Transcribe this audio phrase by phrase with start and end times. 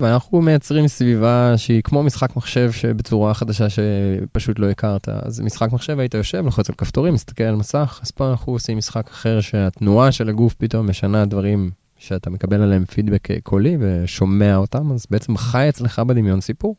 [0.00, 5.08] ואנחנו מייצרים סביבה שהיא כמו משחק מחשב שבצורה חדשה שפשוט לא הכרת.
[5.08, 8.78] אז משחק מחשב היית יושב, לוחץ על כפתורים, מסתכל על מסך, אז פה אנחנו עושים
[8.78, 14.92] משחק אחר שהתנועה של הגוף פתאום משנה דברים שאתה מקבל עליהם פידבק קולי ושומע אותם,
[14.92, 16.76] אז בעצם חי אצלך בדמיון סיפור.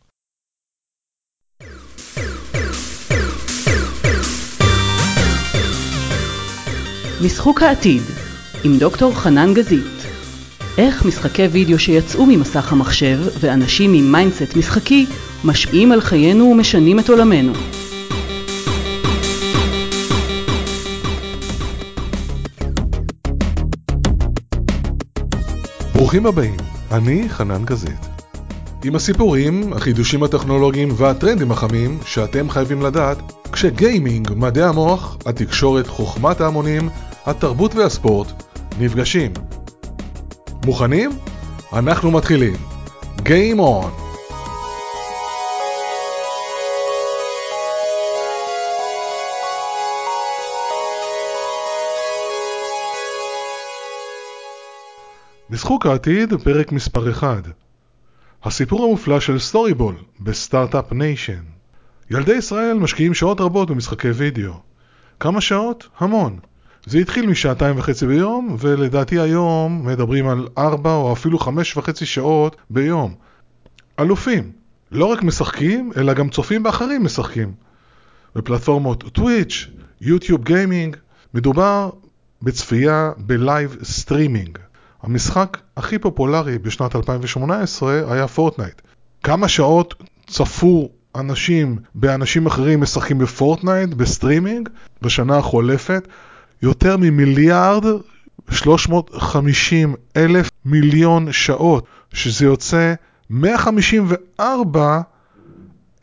[7.25, 8.01] משחוק העתיד
[8.63, 10.00] עם דוקטור חנן גזית
[10.77, 15.05] איך משחקי וידאו שיצאו ממסך המחשב ואנשים עם mindset משחקי
[15.43, 17.53] משפיעים על חיינו ומשנים את עולמנו.
[25.93, 26.57] ברוכים הבאים,
[26.91, 28.07] אני חנן גזית.
[28.83, 33.17] עם הסיפורים, החידושים הטכנולוגיים והטרנדים החמים שאתם חייבים לדעת
[33.51, 36.89] כשגיימינג, מדעי המוח, התקשורת, חוכמת ההמונים,
[37.25, 38.43] התרבות והספורט
[38.79, 39.31] נפגשים.
[40.65, 41.11] מוכנים?
[41.73, 42.55] אנחנו מתחילים.
[43.17, 44.01] Game On!
[55.49, 57.43] משחוק העתיד, פרק מספר 1
[58.43, 61.43] הסיפור המופלא של Storyball ב start-up nation
[62.11, 64.53] ילדי ישראל משקיעים שעות רבות במשחקי וידאו.
[65.19, 65.87] כמה שעות?
[65.99, 66.39] המון.
[66.85, 72.55] זה התחיל משעתיים וחצי ביום, ולדעתי היום מדברים על ארבע או אפילו חמש וחצי שעות
[72.69, 73.13] ביום.
[73.99, 74.51] אלופים.
[74.91, 77.51] לא רק משחקים, אלא גם צופים באחרים משחקים.
[78.35, 79.67] בפלטפורמות Twitch,
[80.01, 80.97] YouTube Gaming,
[81.33, 81.89] מדובר
[82.41, 84.57] בצפייה ב live streaming.
[85.03, 88.81] המשחק הכי פופולרי בשנת 2018 היה Fortnite.
[89.23, 94.69] כמה שעות צפו אנשים באנשים אחרים משחקים ב Fortnite, ב streaming,
[95.01, 96.07] בשנה החולפת?
[96.61, 97.83] יותר ממיליארד
[98.51, 102.93] 350 אלף מיליון שעות, שזה יוצא
[103.29, 105.01] 154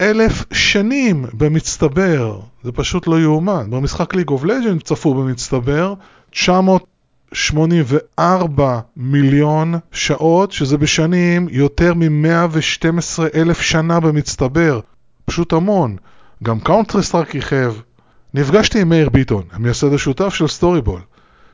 [0.00, 2.41] אלף שנים במצטבר.
[2.65, 3.70] זה פשוט לא יאומן.
[3.70, 5.94] במשחק League of Legends צפו במצטבר
[6.31, 14.81] 984 מיליון שעות, שזה בשנים יותר מ-112 אלף שנה במצטבר.
[15.25, 15.97] פשוט המון.
[16.44, 17.34] גם Counter-Strike
[18.34, 21.00] נפגשתי עם מאיר ביטון, המייסד השותף של Storyball.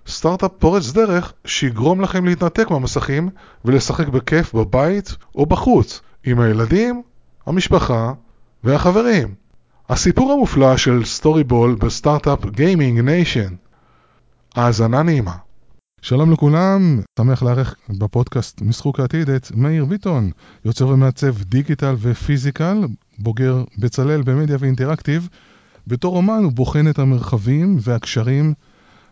[0.08, 3.28] סטארט-אפ פורץ דרך שיגרום לכם להתנתק מהמסכים
[3.64, 7.02] ולשחק בכיף בבית או בחוץ, עם הילדים,
[7.46, 8.12] המשפחה
[8.64, 9.34] והחברים.
[9.88, 13.54] הסיפור המופלא של Storyball ב start-up gaming nation.
[14.54, 15.34] האזנה נעימה.
[16.02, 20.30] שלום לכולם, שמח לארח בפודקאסט משחוק העתיד את מאיר ביטון,
[20.64, 22.80] יוצר ומעצב digital ו physical,
[23.18, 25.28] בוגר בצלאל במדיה ו interactive.
[25.86, 28.54] בתור אומן הוא בוחן את המרחבים והקשרים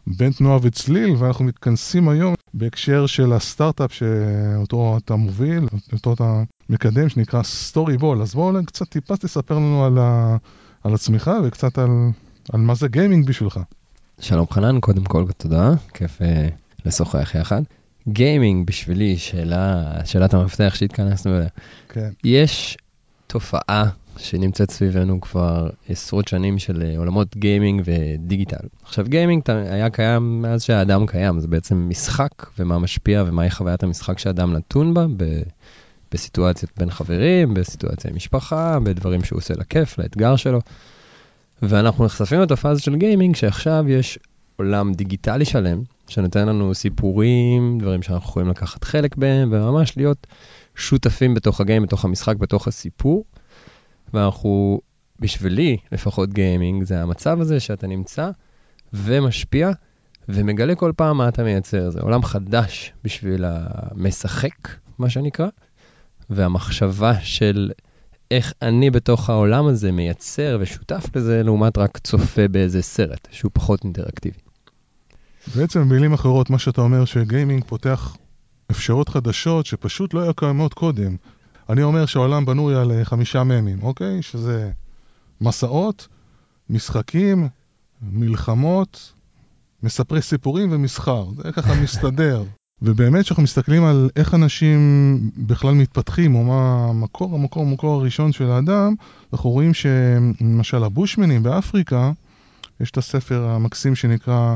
[0.07, 7.09] בין תנועה וצליל, ואנחנו מתכנסים היום בהקשר של הסטארט-אפ שאותו אתה מוביל, אותו אתה מקדם,
[7.09, 8.23] שנקרא Storyball.
[8.23, 10.37] אז בואו קצת טיפה תספר לנו על, ה,
[10.85, 11.91] על עצמך וקצת על,
[12.53, 13.61] על מה זה גיימינג בשבילך.
[14.21, 16.25] שלום חנן, קודם כל תודה, כיף uh,
[16.87, 17.63] לשוחח יחד.
[18.09, 21.49] גיימינג בשבילי, שאלה, שאלת המפתח שהתכנסנו אליה.
[21.89, 22.11] כן.
[22.25, 22.77] יש
[23.27, 28.67] תופעה שנמצאת סביבנו כבר עשרות שנים של אה, עולמות גיימינג ודיגיטל.
[28.83, 34.19] עכשיו גיימינג היה קיים מאז שהאדם קיים, זה בעצם משחק ומה משפיע ומהי חוויית המשחק
[34.19, 35.43] שאדם נתון בה ב-
[36.13, 40.61] בסיטואציות בין חברים, בסיטואציה עם משפחה, בדברים שהוא עושה לכיף, לאתגר שלו.
[41.63, 44.19] ואנחנו נחשפים לתופעה הזאת של גיימינג שעכשיו יש
[44.57, 50.27] עולם דיגיטלי שלם שנותן לנו סיפורים, דברים שאנחנו יכולים לקחת חלק בהם וממש להיות
[50.77, 53.25] שותפים בתוך הגיים, בתוך המשחק, בתוך הסיפור.
[54.15, 54.81] ואנחנו,
[55.21, 58.31] בשבילי, לפחות גיימינג, זה המצב הזה שאתה נמצא
[58.93, 59.71] ומשפיע
[60.29, 61.91] ומגלה כל פעם מה אתה מייצר.
[61.91, 64.69] זה עולם חדש בשביל המשחק,
[64.99, 65.49] מה שנקרא,
[66.31, 67.71] והמחשבה של
[68.31, 73.85] איך אני בתוך העולם הזה מייצר ושותף לזה, לעומת רק צופה באיזה סרט, שהוא פחות
[73.85, 74.39] אינטראקטיבי.
[75.57, 78.17] בעצם במילים אחרות, מה שאתה אומר שגיימינג פותח
[78.71, 81.17] אפשרות חדשות שפשוט לא היו קיימות קודם.
[81.73, 84.23] אני אומר שהעולם בנוי על אה, חמישה ממים, אוקיי?
[84.23, 84.71] שזה
[85.41, 86.09] מסעות,
[86.71, 87.49] משחקים,
[88.03, 89.13] מלחמות,
[89.83, 91.27] מספרי סיפורים ומסחר.
[91.37, 92.45] זה ככה מסתדר.
[92.83, 94.81] ובאמת כשאנחנו מסתכלים על איך אנשים
[95.37, 98.95] בכלל מתפתחים, או מה המקור, המקור, המקור הראשון של האדם,
[99.33, 102.13] אנחנו רואים שלמשל הבושמנים באפריקה,
[102.81, 104.55] יש את הספר המקסים שנקרא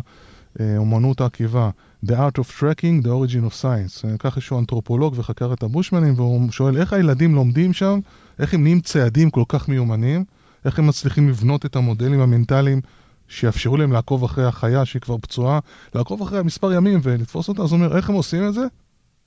[0.60, 1.70] אה, אומנות העקיבה,
[2.06, 4.04] The Art of Tracking, The Origin of Science.
[4.04, 8.00] אה, כך איזשהו אנתרופולוג וחקר את הבושמנים, והוא שואל איך הילדים לומדים שם,
[8.38, 10.24] איך הם נהיים צעדים כל כך מיומנים,
[10.64, 12.80] איך הם מצליחים לבנות את המודלים המנטליים
[13.28, 15.58] שיאפשרו להם לעקוב אחרי החיה שהיא כבר פצועה,
[15.94, 18.66] לעקוב אחרי מספר ימים ולתפוס אותה, אז הוא אומר, איך הם עושים את זה?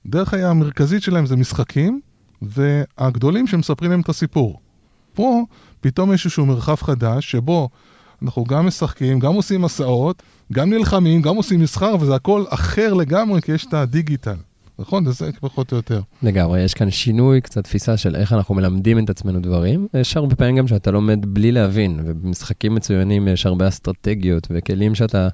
[0.06, 2.00] דרך המרכזית שלהם זה משחקים,
[2.42, 4.60] והגדולים שמספרים להם את הסיפור.
[5.14, 5.44] פה
[5.80, 7.68] פתאום יש איזשהו מרחב חדש שבו
[8.22, 10.22] אנחנו גם משחקים, גם עושים מסעות,
[10.52, 14.36] גם נלחמים, גם עושים מסחר, וזה הכל אחר לגמרי, כי יש את הדיגיטל.
[14.80, 15.12] נכון?
[15.12, 16.00] זה פחות או יותר.
[16.22, 19.86] לגמרי, יש כאן שינוי, קצת תפיסה של איך אנחנו מלמדים את עצמנו דברים.
[19.94, 25.28] יש הרבה פעמים גם שאתה לומד בלי להבין, ובמשחקים מצוינים יש הרבה אסטרטגיות וכלים שאתה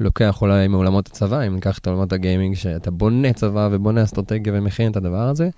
[0.00, 4.90] לוקח אולי מעולמות הצבא, אם ניקח את עולמות הגיימינג, שאתה בונה צבא ובונה אסטרטגיה ומכין
[4.90, 5.48] את הדבר הזה.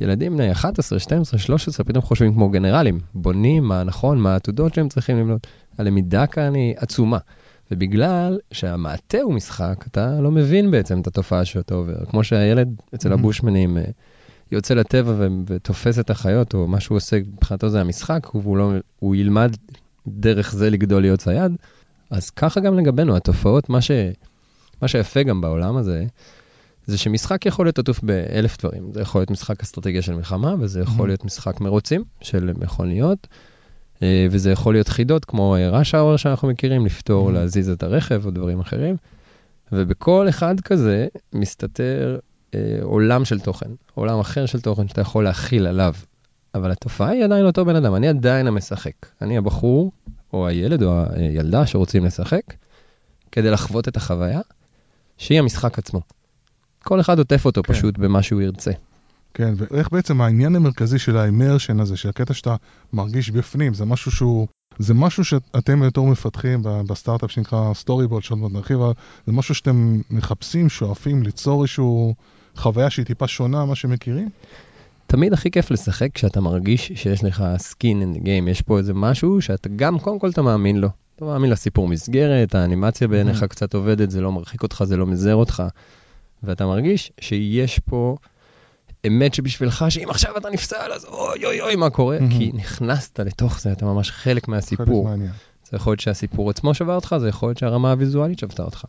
[0.00, 4.88] ילדים בני 11, 12, 13 פתאום חושבים כמו גנרלים, בונים מה נכון, מה העתודות שהם
[4.88, 5.46] צריכים לבנות.
[5.78, 7.18] הלמידה כאן היא עצומה.
[7.70, 12.04] ובגלל שהמעטה הוא משחק, אתה לא מבין בעצם את התופעה שאתה עובר.
[12.10, 13.14] כמו שהילד אצל mm-hmm.
[13.14, 13.82] הבושמנים אה,
[14.52, 19.16] יוצא לטבע ותופס את החיות, או מה שהוא עושה, מבחינתו זה המשחק, והוא לא, הוא
[19.16, 19.56] ילמד
[20.08, 21.52] דרך זה לגדול להיות צייד.
[22.10, 23.90] אז ככה גם לגבינו, התופעות, מה, ש,
[24.82, 26.04] מה שיפה גם בעולם הזה,
[26.86, 28.92] זה שמשחק יכול להיות עטוף באלף דברים.
[28.92, 31.08] זה יכול להיות משחק אסטרטגיה של מלחמה, וזה יכול mm-hmm.
[31.08, 33.26] להיות משחק מרוצים של מכוניות,
[34.02, 37.32] וזה יכול להיות חידות כמו rush hour שאנחנו מכירים, לפתור, mm-hmm.
[37.32, 38.96] להזיז את הרכב או דברים אחרים.
[39.72, 42.18] ובכל אחד כזה מסתתר
[42.54, 45.94] אה, עולם של תוכן, עולם אחר של תוכן שאתה יכול להכיל עליו.
[46.54, 48.92] אבל התופעה היא עדיין אותו בן אדם, אני עדיין המשחק.
[49.22, 49.92] אני הבחור,
[50.32, 52.42] או הילד, או הילדה שרוצים לשחק,
[53.32, 54.40] כדי לחוות את החוויה,
[55.18, 56.00] שהיא המשחק עצמו.
[56.84, 57.72] כל אחד עוטף אותו כן.
[57.72, 58.70] פשוט במה שהוא ירצה.
[59.34, 62.56] כן, ואיך בעצם העניין המרכזי של ה immersion הזה, של הקטע שאתה
[62.92, 64.46] מרגיש בפנים, זה משהו שהוא,
[64.78, 68.78] זה משהו שאתם יותר מפתחים בסטארט-אפ שנקרא Storyball, שעוד מעט נרחיב,
[69.26, 72.14] זה משהו שאתם מחפשים, שואפים ליצור איזשהו
[72.56, 74.28] חוויה שהיא טיפה שונה ממה שמכירים?
[75.06, 78.94] תמיד הכי כיף לשחק כשאתה מרגיש שיש לך skin in the game, יש פה איזה
[78.94, 80.88] משהו שאתה גם, קודם כל אתה מאמין לו.
[81.16, 83.46] אתה מאמין לסיפור מסגרת, האנימציה בעיניך mm-hmm.
[83.46, 85.62] קצת עובדת, זה לא מרחיק אותך, זה לא מזהר אותך.
[86.42, 88.16] ואתה מרגיש שיש פה
[89.06, 92.18] אמת שבשבילך, שאם עכשיו אתה נפסל, אז אוי אוי אוי, מה קורה?
[92.18, 92.38] Mm-hmm.
[92.38, 95.04] כי נכנסת לתוך זה, אתה ממש חלק מהסיפור.
[95.04, 95.32] חלק מעניין.
[95.70, 98.84] זה יכול להיות שהסיפור עצמו שבר אותך, זה יכול להיות שהרמה הוויזואלית שבתה אותך.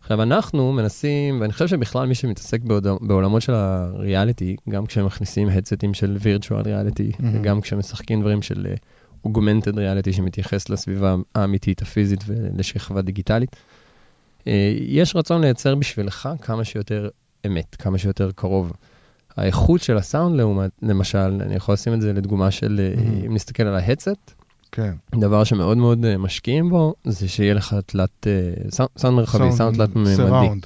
[0.00, 2.60] עכשיו, אנחנו מנסים, ואני חושב שבכלל מי שמתעסק
[3.00, 7.24] בעולמות של הריאליטי, גם כשמכניסים הדסטים של וירטואל ריאליטי, mm-hmm.
[7.32, 8.66] וגם כשמשחקים דברים של
[9.24, 13.56] אוגמנטד ריאליטי שמתייחס לסביבה האמיתית, הפיזית ולשכבה דיגיטלית,
[14.46, 17.08] אה, יש רצון לייצר בשבילך כמה שיותר
[17.46, 18.72] אמת, כמה שיותר קרוב.
[19.36, 23.26] האיכות של הסאונד, לעומת, למשל, אני יכול לשים את זה לדוגמה של, mm-hmm.
[23.26, 24.34] אם נסתכל על ההדסט,
[24.72, 24.92] כן.
[25.14, 28.26] דבר שמאוד מאוד אה, משקיעים בו, זה שיהיה לך תלת,
[28.70, 30.60] סאונד מרחבי, סאונד תלת ממדי.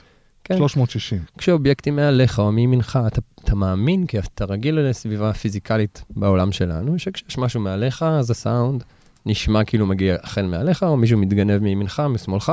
[0.44, 0.56] כן.
[0.56, 1.18] 360.
[1.38, 7.38] כשאובייקטים מעליך או מימינך, אתה, אתה מאמין, כי אתה רגיל לסביבה פיזיקלית בעולם שלנו, שכשיש
[7.38, 8.84] משהו מעליך, אז הסאונד
[9.26, 12.52] נשמע כאילו מגיע הקול מעליך, או מישהו מתגנב מימינך, משמאלך,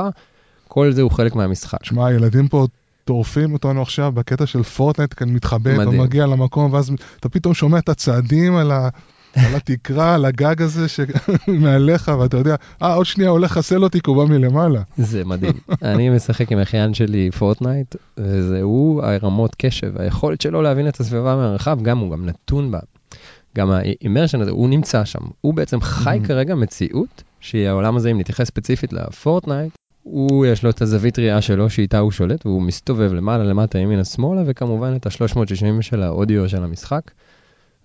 [0.68, 1.84] כל זה הוא חלק מהמשחק.
[1.84, 2.66] שמע, הילדים פה
[3.08, 7.78] טורפים אותנו עכשיו בקטע של Fortnite, כאן מתחבא, אתה מגיע למקום, ואז אתה פתאום שומע
[7.78, 8.88] את הצעדים על ה...
[9.46, 14.10] על התקרה, על הגג הזה שמעליך, ואתה יודע, אה, עוד שנייה הולך לחסל אותי כי
[14.10, 14.82] הוא בא מלמעלה.
[14.96, 15.52] זה מדהים.
[15.82, 21.82] אני משחק עם אחיין שלי Fortnite, והוא הרמות קשב, היכולת שלו להבין את הסביבה מהרחב,
[21.82, 22.78] גם הוא גם נתון בה.
[23.56, 25.22] גם ה immersion הזה, הוא נמצא שם.
[25.40, 29.72] הוא בעצם חי כרגע מציאות, שהיא העולם הזה, אם נתייחס ספציפית ל Fortnite,
[30.10, 34.04] הוא, יש לו את הזווית ראייה שלו שאיתה הוא שולט, והוא מסתובב למעלה, למטה, ימינה,
[34.04, 37.10] שמאלה, וכמובן את ה-360 של האודיו של המשחק.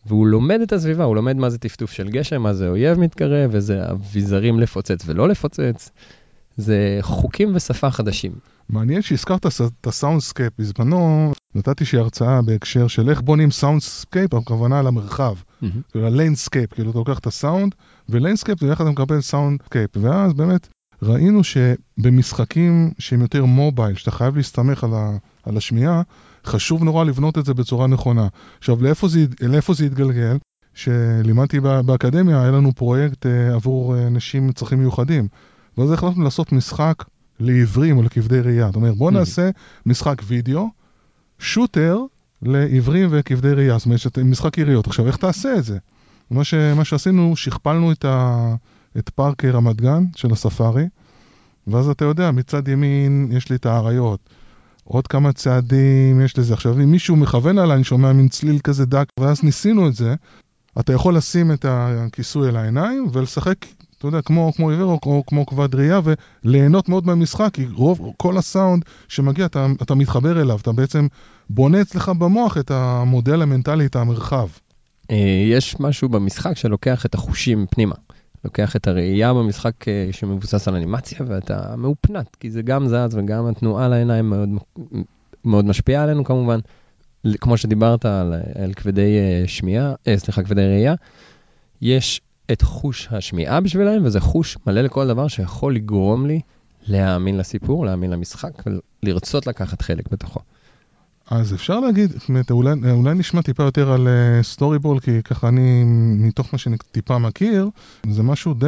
[0.05, 3.49] והוא לומד את הסביבה, הוא לומד מה זה טפטוף של גשם, מה זה אויב מתקרב,
[3.53, 5.89] וזה אביזרים לפוצץ ולא לפוצץ.
[6.57, 8.31] זה חוקים ושפה חדשים.
[8.69, 10.53] מעניין שהזכרת את ה soundscape.
[10.59, 15.35] בזמנו נתתי איזושהי הרצאה בהקשר של איך בונים soundscape, הכוונה על המרחב.
[15.91, 17.75] כאילו ה landscape, כאילו אתה לוקח את הסאונד,
[18.09, 19.97] ו landscape זה איך אתה מקבל soundscape.
[19.97, 20.67] ואז באמת
[21.03, 26.01] ראינו שבמשחקים שהם יותר mobile, שאתה חייב להסתמך על, ה, על השמיעה,
[26.45, 28.27] חשוב נורא לבנות את זה בצורה נכונה.
[28.59, 30.37] עכשיו, לאיפה זה, לאיפה זה יתגלגל?
[30.73, 35.27] שלימדתי באקדמיה, היה לנו פרויקט אה, עבור אה, אנשים עם צרכים מיוחדים.
[35.77, 37.03] ואז החלטנו לעשות משחק
[37.39, 38.67] לעיוורים או לכבדי ראייה.
[38.67, 39.13] זאת אומרת, בואו ממ.
[39.13, 39.49] נעשה
[39.85, 40.69] משחק וידאו,
[41.39, 41.97] שוטר
[42.41, 43.77] לעיוורים וכבדי ראייה.
[43.77, 44.87] זאת אומרת, משחק יריות.
[44.87, 45.77] עכשיו, איך תעשה את זה?
[46.31, 48.55] מה, ש, מה שעשינו, שכפלנו את, ה,
[48.97, 50.85] את פארק רמת גן של הספארי,
[51.67, 54.29] ואז אתה יודע, מצד ימין יש לי את האריות.
[54.83, 56.53] עוד כמה צעדים יש לזה.
[56.53, 60.15] עכשיו, אם מישהו מכוון עליי, אני שומע מין צליל כזה דק, ואז ניסינו את זה,
[60.79, 63.55] אתה יכול לשים את הכיסוי על העיניים ולשחק,
[63.97, 65.99] אתה יודע, כמו, כמו עיוור או כמו, כמו כבד ראייה,
[66.43, 71.07] וליהנות מאוד מהמשחק, כי רוב, כל הסאונד שמגיע, אתה, אתה מתחבר אליו, אתה בעצם
[71.49, 74.47] בונה אצלך במוח את המודל המנטלי, את המרחב.
[75.11, 77.95] אה, יש משהו במשחק שלוקח את החושים פנימה.
[78.45, 83.47] לוקח את הראייה במשחק אה, שמבוסס על אנימציה ואתה מאופנת, כי זה גם זז וגם
[83.47, 84.49] התנועה לעיניים מאוד,
[85.45, 86.59] מאוד משפיעה עלינו כמובן.
[87.41, 88.33] כמו שדיברת על,
[88.63, 90.93] על כבדי אה, שמיעה, אה, סליחה, כבדי ראייה,
[91.81, 92.21] יש
[92.51, 96.41] את חוש השמיעה בשבילם, וזה חוש מלא לכל דבר שיכול לגרום לי
[96.87, 98.63] להאמין לסיפור, להאמין למשחק,
[99.03, 100.39] ולרצות לקחת חלק בתוכו.
[101.33, 104.07] אז אפשר להגיד, זאת אומרת, אולי, אולי נשמע טיפה יותר על
[104.41, 105.83] סטורי uh, בול, כי ככה אני,
[106.17, 107.69] מתוך מה שאני טיפה מכיר,
[108.09, 108.67] זה משהו די,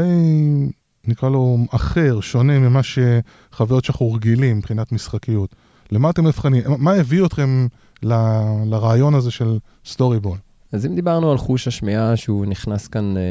[1.07, 5.55] נקרא לו, אחר, שונה ממה שחוויות שאנחנו רגילים מבחינת משחקיות.
[5.91, 6.63] למה אתם מבחנים?
[6.77, 7.67] מה הביא אתכם
[8.03, 8.13] ל,
[8.65, 10.37] לרעיון הזה של Storyball?
[10.71, 13.21] אז אם דיברנו על חוש השמיעה שהוא נכנס כאן אה,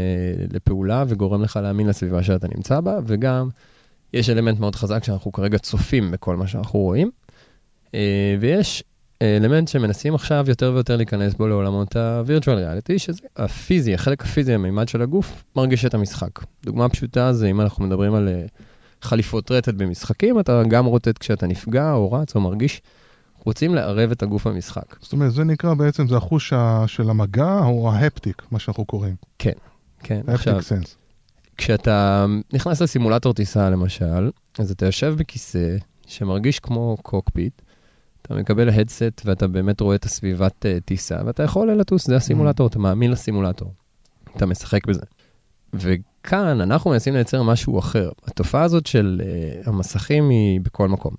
[0.53, 3.49] לפעולה וגורם לך להאמין לסביבה שאתה נמצא בה, וגם
[4.13, 7.11] יש אלמנט מאוד חזק שאנחנו כרגע צופים בכל מה שאנחנו רואים,
[7.95, 8.85] אה, ויש
[9.23, 14.89] אלמנט שמנסים עכשיו יותר ויותר להיכנס בו לעולמות ה-virtual reality, שזה הפיזי, החלק הפיזי, המימד
[14.89, 16.31] של הגוף, מרגיש את המשחק.
[16.65, 18.45] דוגמה פשוטה זה אם אנחנו מדברים על אה,
[19.03, 22.83] חליפות רטט במשחקים, אתה גם רוטט כשאתה נפגע או רץ או מרגיש.
[23.45, 24.97] רוצים לערב את הגוף במשחק.
[25.01, 26.53] זאת אומרת, זה נקרא בעצם, זה החוש
[26.87, 29.15] של המגע או ה haptic, מה שאנחנו קוראים.
[29.39, 29.53] כן,
[30.03, 30.21] כן.
[30.27, 30.97] עכשיו, sense.
[31.57, 37.63] כשאתה נכנס לסימולטור טיסה למשל, אז אתה יושב בכיסא שמרגיש כמו cockpit,
[38.27, 42.67] אתה מקבל headset ואתה באמת רואה את הסביבת אה, טיסה, ואתה יכול לטוס, זה הסימולטור.
[42.67, 43.73] אתה מאמין לסימולטור.
[44.37, 45.03] אתה משחק בזה.
[45.75, 48.11] וכאן אנחנו מנסים לייצר משהו אחר.
[48.27, 51.15] התופעה הזאת של אה, המסכים היא בכל מקום.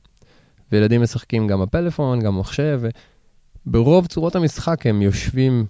[0.71, 2.81] וילדים משחקים גם בפלאפון, גם במחשב,
[3.67, 5.65] וברוב צורות המשחק הם יושבים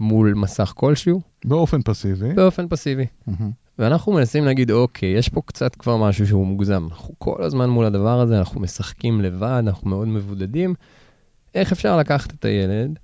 [0.00, 1.20] מול מסך כלשהו.
[1.44, 2.34] באופן פסיבי.
[2.34, 3.06] באופן פסיבי.
[3.78, 6.86] ואנחנו מנסים להגיד, אוקיי, יש פה קצת כבר משהו שהוא מוגזם.
[6.90, 10.74] אנחנו כל הזמן מול הדבר הזה, אנחנו משחקים לבד, אנחנו מאוד מבודדים.
[11.54, 12.98] איך אפשר לקחת את הילד,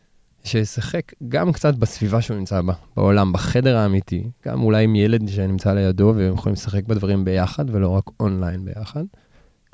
[0.44, 5.73] שישחק גם קצת בסביבה שהוא נמצא בה, בעולם, בחדר האמיתי, גם אולי עם ילד שנמצא
[5.73, 9.04] לידו והם יכולים לשחק בדברים ביחד ולא רק אונליין ביחד.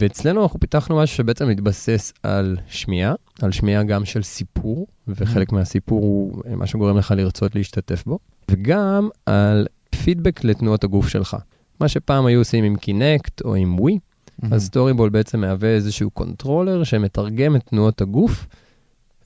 [0.01, 5.55] ואצלנו אנחנו פיתחנו משהו שבעצם מתבסס על שמיעה, על שמיעה גם של סיפור, וחלק ממ-הממ.
[5.55, 8.19] מהסיפור הוא מה שגורם לך לרצות להשתתף בו,
[8.51, 9.67] וגם על
[10.05, 11.37] פידבק לתנועות הגוף שלך.
[11.81, 14.47] מה שפעם היו עושים עם Kinect או עם ווי, mm-hmm.
[14.55, 18.47] אז Storyball בעצם מהווה איזשהו controller שמתרגם את תנועות הגוף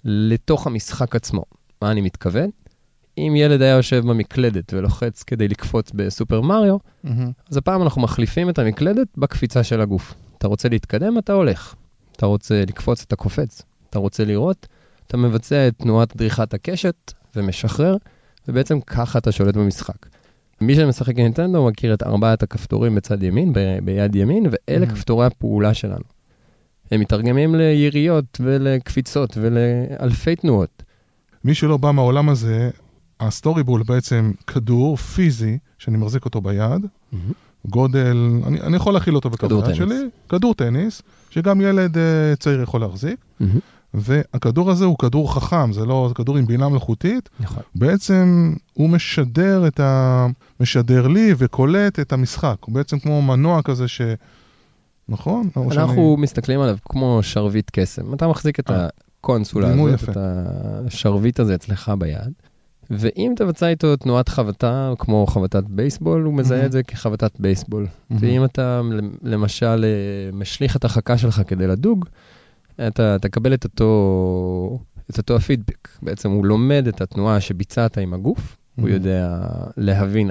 [0.04, 1.44] לתוך המשחק עצמו.
[1.82, 2.50] מה אני מתכוון?
[3.18, 7.08] אם ילד היה יושב במקלדת ולוחץ כדי לקפוץ ב Super Mario, ממ-הממ.
[7.50, 10.14] אז הפעם אנחנו מחליפים את המקלדת בקפיצה של הגוף.
[10.40, 11.74] אתה רוצה להתקדם, אתה הולך.
[12.16, 13.62] אתה רוצה לקפוץ, אתה קופץ.
[13.90, 14.66] אתה רוצה לראות,
[15.06, 17.96] אתה מבצע את תנועת דריכת הקשת ומשחרר,
[18.48, 20.06] ובעצם ככה אתה שולט במשחק.
[20.60, 24.90] מי שמשחק עם נינטנדו מכיר את ארבעת הכפתורים בצד ימין, ב- ביד ימין, ואלה mm-hmm.
[24.90, 26.04] כפתורי הפעולה שלנו.
[26.90, 30.82] הם מתרגמים ליריות ולקפיצות ולאלפי תנועות.
[31.44, 32.70] מי שלא בא מהעולם הזה,
[33.20, 37.16] ה Storyball בעצם כדור פיזי שאני מחזיק אותו ביד, ממ-הממ.
[37.66, 42.00] גודל, אני, אני יכול להכיל אותו בכדור שלי, כדור טניס, שגם ילד אה,
[42.38, 43.16] צעיר יכול להחזיק.
[43.40, 43.44] ממ-הממ.
[43.94, 47.28] והכדור הזה הוא כדור חכם, זה לא, זה כדור עם בינה מלאכותית.
[47.40, 47.62] נכון.
[47.74, 50.26] בעצם הוא משדר את ה...
[50.60, 52.56] משדר לי וקולט את המשחק.
[52.60, 54.00] הוא בעצם כמו מנוע כזה ש...
[55.08, 55.48] נכון?
[55.56, 56.22] אנחנו שאני...
[56.22, 58.14] מסתכלים עליו כמו שרביט קסם.
[58.14, 58.88] אתה מחזיק את אה, אה,
[59.20, 60.12] הקונסולה הזאת, יפה.
[60.12, 60.16] את
[60.86, 62.32] השרביט הזה אצלך ביד,
[62.90, 66.66] ואם תבצע איתו תנועת חבטה, כמו חבטת בייסבול, הוא מזהה mm-hmm.
[66.66, 67.84] את זה כחבטת בייסבול.
[67.84, 68.14] Mm-hmm.
[68.20, 68.80] ואם אתה
[69.22, 72.04] למשל אה, משליך את החכה שלך כדי לדוג,
[72.86, 74.78] אתה תקבל את אותו,
[75.10, 75.88] את אותו הפידבק.
[76.02, 78.80] בעצם הוא לומד את התנועה שביצעת עם הגוף, mm-hmm.
[78.80, 79.38] הוא יודע
[79.76, 80.30] להבין,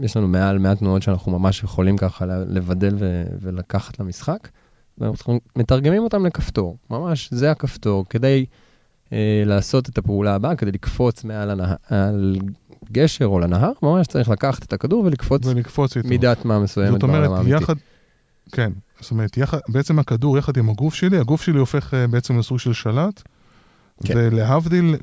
[0.00, 4.48] יש לנו מעל 100 תנועות שאנחנו ממש יכולים ככה לבדל ו- ולקחת למשחק,
[4.98, 6.76] ואנחנו מתרגמים אותם לכפתור.
[6.90, 8.46] ממש, זה הכפתור, כדי
[9.46, 12.36] לעשות את הפעולה הבאה, כדי לקפוץ מעל הנה, על
[12.92, 17.46] גשר או לנהר, ממש צריך לקחת את הכדור ולקפוץ, ולקפוץ מידת מה מסוימת בעולם אומרת,
[17.62, 17.74] יחד,
[18.52, 22.58] כן, זאת אומרת, בעצם הכדור יחד עם הגוף שלי, הגוף שלי הופך uh, בעצם לסוג
[22.58, 23.22] של שלט,
[24.04, 24.14] כן.
[24.16, 24.96] ולהבדיל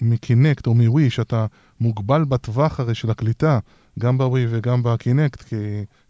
[0.00, 1.46] מקינקט או מווי, שאתה
[1.80, 3.58] מוגבל בטווח הרי של הקליטה,
[3.98, 5.56] גם בווי וגם בקינקט, כי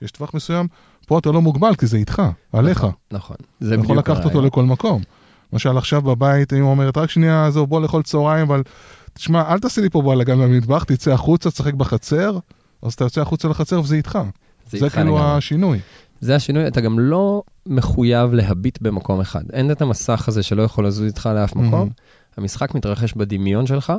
[0.02, 0.66] יש טווח מסוים,
[1.06, 2.22] פה אתה לא מוגבל, כי זה איתך,
[2.52, 2.78] עליך.
[2.78, 3.36] נכון, נכון.
[3.58, 5.02] אתה יכול לקחת אותו לכל מקום.
[5.54, 8.62] למשל עכשיו בבית, אמא אומרת, רק שנייה, עזוב, בוא לאכול צהריים, אבל
[9.12, 12.38] תשמע, אל תעשי לי פה בלאגן במטבח, תצא החוצה, תשחק בחצר,
[12.82, 14.18] אז אתה יוצא החוצה לחצר וזה איתך.
[14.70, 15.36] זה, זה כאילו לגמרי.
[15.36, 15.78] השינוי.
[16.20, 19.42] זה השינוי, אתה גם לא מחויב להביט במקום אחד.
[19.52, 21.88] אין את המסך הזה שלא יכול לזוז איתך לאף מקום.
[21.88, 22.36] Mm-hmm.
[22.36, 23.92] המשחק מתרחש בדמיון שלך,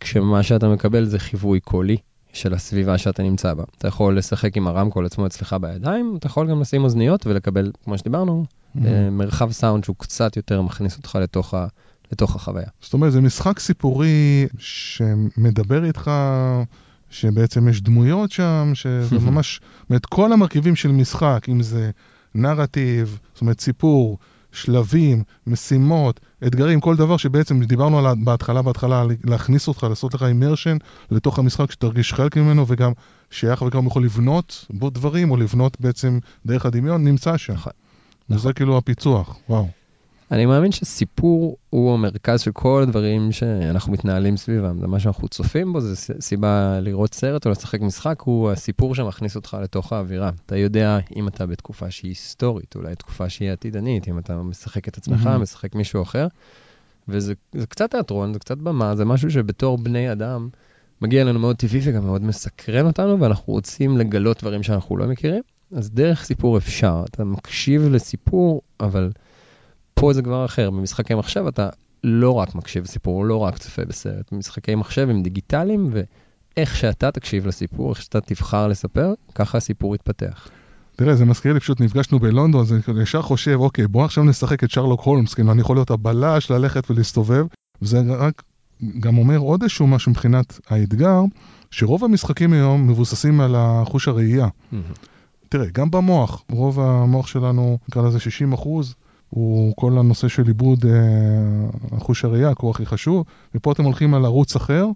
[0.00, 1.96] כשמה שאתה מקבל זה חיווי קולי
[2.32, 3.64] של הסביבה שאתה נמצא בה.
[3.78, 7.98] אתה יכול לשחק עם הרמקול עצמו אצלך בידיים, אתה יכול גם לשים אוזניות ולקבל, כמו
[7.98, 8.80] שדיברנו, mm-hmm.
[9.10, 11.66] מרחב סאונד שהוא קצת יותר מכניס אותך לתוך, ה,
[12.12, 12.68] לתוך החוויה.
[12.80, 16.10] זאת אומרת, זה משחק סיפורי שמדבר איתך...
[17.12, 21.90] שבעצם יש דמויות שם, שזה ממש, זאת אומרת, כל המרכיבים של משחק, אם זה
[22.34, 24.18] נרטיב, זאת אומרת, סיפור,
[24.52, 30.76] שלבים, משימות, אתגרים, כל דבר שבעצם דיברנו עליו בהתחלה, בהתחלה, להכניס אותך, לעשות לך אימרשן
[31.10, 32.92] לתוך המשחק, שתרגיש חלק ממנו, וגם
[33.30, 37.52] שיח וגם יכול לבנות בו דברים, או לבנות בעצם דרך הדמיון, נמצא שם.
[37.52, 37.72] נכון.
[38.30, 38.52] וזה נכון.
[38.52, 39.68] כאילו הפיצוח, וואו.
[40.32, 44.80] אני מאמין שסיפור הוא המרכז של כל הדברים שאנחנו מתנהלים סביבם.
[44.80, 49.36] זה מה שאנחנו צופים בו, זה סיבה לראות סרט או לשחק משחק, הוא הסיפור שמכניס
[49.36, 50.30] אותך לתוך האווירה.
[50.46, 54.96] אתה יודע אם אתה בתקופה שהיא היסטורית, אולי תקופה שהיא עתידנית, אם אתה משחק את
[54.96, 55.38] עצמך, mm-hmm.
[55.38, 56.26] משחק מישהו אחר.
[57.08, 57.34] וזה
[57.68, 60.48] קצת תיאטרון, זה קצת במה, זה משהו שבתור בני אדם
[61.00, 65.42] מגיע לנו מאוד טבעי וגם מאוד מסקרן אותנו, ואנחנו רוצים לגלות דברים שאנחנו לא מכירים.
[65.72, 69.10] אז דרך סיפור אפשר, אתה מקשיב לסיפור, אבל...
[69.94, 71.68] פה זה כבר אחר, במשחקי מחשב אתה
[72.04, 74.32] לא רק מקשיב לסיפור, לא רק צופה בסרט.
[74.32, 80.48] במשחקי מחשב הם דיגיטליים, ואיך שאתה תקשיב לסיפור, איך שאתה תבחר לספר, ככה הסיפור יתפתח.
[80.96, 84.64] תראה, זה מזכיר לי, פשוט נפגשנו בלונדון, אז אני ישר חושב, אוקיי, בוא עכשיו נשחק
[84.64, 87.46] את שרלוק הולמס, כאילו אני יכול להיות הבלש, ללכת ולהסתובב,
[87.82, 88.42] וזה רק
[89.00, 91.20] גם אומר עוד איזשהו משהו מבחינת האתגר,
[91.70, 94.46] שרוב המשחקים היום מבוססים על החוש הראייה.
[94.46, 94.76] ממ-הממ.
[95.48, 98.94] תראה, גם במוח, רוב המוח שלנו, נקרא לזה 60 אחוז,
[99.34, 103.24] הוא כל הנושא של עיבוד אה, חוש הראייה, הכוח הכי חשוב,
[103.54, 104.86] ופה אתם הולכים על ערוץ אחר,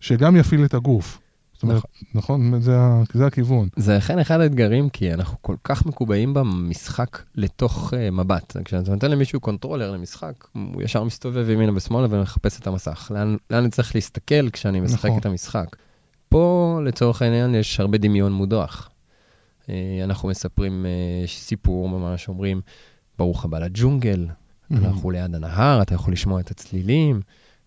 [0.00, 1.18] שגם יפעיל את הגוף.
[1.54, 1.82] זאת אומרת,
[2.14, 2.76] נכון, נכון זה,
[3.12, 3.68] זה הכיוון.
[3.76, 8.56] זה אכן אחד האתגרים, כי אנחנו כל כך מקובעים במשחק לתוך אה, מבט.
[8.64, 13.10] כשאתה נותן למישהו controller למשחק, הוא ישר מסתובב ימינה ושמאלה ומחפש את המסך.
[13.14, 15.18] לאן, לאן אני צריך להסתכל כשאני משחק נכון.
[15.18, 15.76] את המשחק?
[16.28, 18.88] פה, לצורך העניין, יש הרבה דמיון מודרך.
[19.62, 19.68] Uh,
[20.04, 22.60] אנחנו מספרים uh, סיפור ממש, אומרים,
[23.18, 24.76] ברוך הבא לג'ונגל, mm-hmm.
[24.76, 27.20] אנחנו ליד הנהר, אתה יכול לשמוע את הצלילים,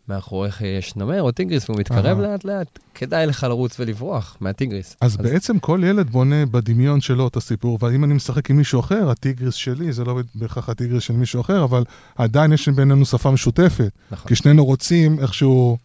[0.10, 4.96] מאחוריך יש נמר או טיגריס והוא מתקרב לאט לאט, כדאי לך לרוץ ולברוח מהטיגריס.
[5.02, 8.80] אז, אז בעצם כל ילד בונה בדמיון שלו את הסיפור, ואם אני משחק עם מישהו
[8.80, 11.84] אחר, הטיגריס שלי זה לא בהכרח הטיגריס של מישהו אחר, אבל
[12.18, 13.92] עדיין יש בינינו שפה משותפת.
[14.12, 14.28] נכון.
[14.28, 15.78] כי שנינו רוצים איכשהו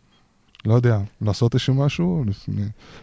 [0.66, 2.25] לא יודע, לעשות איזשהו משהו.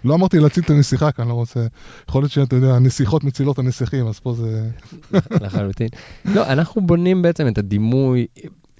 [0.05, 1.67] לא אמרתי להציל את הנסיכה, כי אני לא רוצה...
[2.09, 4.69] יכול להיות שאתה יודע, הנסיכות מצילות הנסיכים, אז פה זה...
[5.41, 5.87] לחלוטין.
[6.25, 8.27] לא, אנחנו בונים בעצם את הדימוי,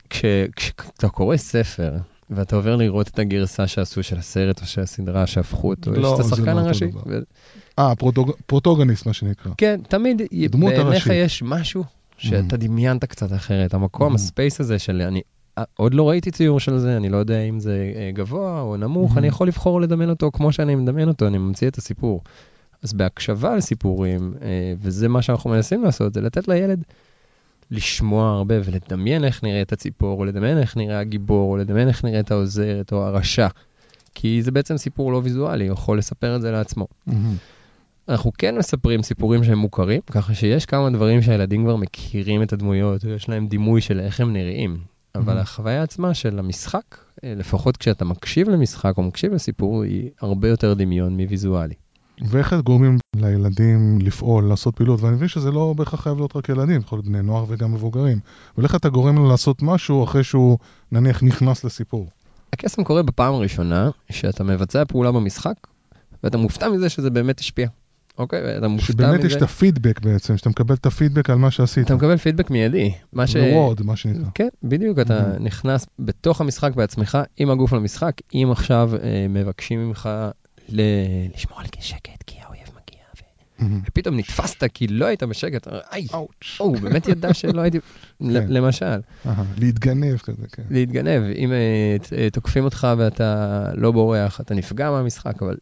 [0.10, 1.98] כשאתה קורא ספר,
[2.30, 6.04] ואתה עובר לראות את הגרסה שעשו של הסרט או של הסדרה שהפכו אותו, יש את
[6.04, 6.86] לא, השחקן לא הראשי.
[7.80, 7.94] אה,
[8.46, 9.52] פרוטוגניסט, מה שנקרא.
[9.58, 11.84] כן, תמיד בעיניך יש משהו
[12.18, 13.74] שאתה דמיינת קצת אחרת.
[13.74, 15.22] המקום, הספייס הזה של אני
[15.78, 19.18] עוד לא ראיתי ציור של זה, אני לא יודע אם זה אה, גבוה או נמוך,
[19.18, 22.22] אני יכול לבחור לדמיין אותו כמו שאני מדמיין אותו, אני ממציא את הסיפור.
[22.84, 26.84] אז בהקשבה לסיפורים, אה, וזה מה שאנחנו מנסים לעשות, זה לתת לילד
[27.72, 32.32] לשמוע הרבה ולדמיין איך נראית הציפור, או לדמיין איך נראה הגיבור, או לדמיין איך נראית
[32.32, 33.48] העוזרת או הרשע.
[34.16, 36.88] כי זה בעצם סיפור לא ויזואלי, הוא יכול לספר את זה לעצמו.
[38.10, 43.06] אנחנו כן מספרים סיפורים שהם מוכרים, ככה שיש כמה דברים שהילדים כבר מכירים את הדמויות,
[43.06, 44.91] ויש להם דימוי של איך הם נראים.
[45.16, 45.42] אבל mm-hmm.
[45.42, 50.74] החוויה עצמה של המשחק, אה, לפחות כשאתה מקשיב למשחק או מקשיב לסיפור, היא הרבה יותר
[50.74, 51.74] דמיון מוויזואלי.
[52.22, 56.82] ואיך גורמים לילדים לפעול, לעשות פעילות, ואני מבין שזה לא בהכרח חייב להיות רק ילדים,
[56.82, 58.20] יכול להיות בני נוער וגם מבוגרים.
[58.56, 60.58] אבל איך אתה גורם לו לעשות משהו אחרי שהוא
[60.92, 62.10] נניח נכנס לסיפור?
[62.54, 65.54] הקסם קורה בפעם הראשונה שאתה מבצע פעולה במשחק,
[66.24, 67.68] ואתה מופתע מזה שזה באמת השפיע.
[68.18, 69.04] אוקיי, אתה מופתע מזה.
[69.04, 71.86] שבאמת יש את הפידבק בעצם, שאתה מקבל את הפידבק על מה שעשית.
[71.86, 72.94] אתה מקבל פידבק מיידי.
[73.14, 73.36] מה ש...
[73.36, 74.30] reward, מה שנקרא.
[74.36, 75.40] כן, בדיוק, אתה mm-hmm.
[75.40, 80.10] נכנס בתוך המשחק בעצמך, עם הגוף למשחק, אם עכשיו אה, מבקשים ממך
[80.70, 80.82] ל...
[81.36, 83.62] לשמור על שקט, כי האויב מגיע, ו...
[83.62, 83.88] mm-hmm.
[83.88, 86.08] ופתאום נתפסת כי לא היית בשקט, איי,
[86.58, 87.80] הוא באמת ידע שלא הייתי,
[88.20, 88.26] כן.
[88.48, 89.00] למשל.
[89.58, 90.64] להתגנב כזה, כן.
[90.70, 95.56] להתגנב, אם אה, תוקפים אותך ואתה לא בורח, אתה נפגע מהמשחק, אבל...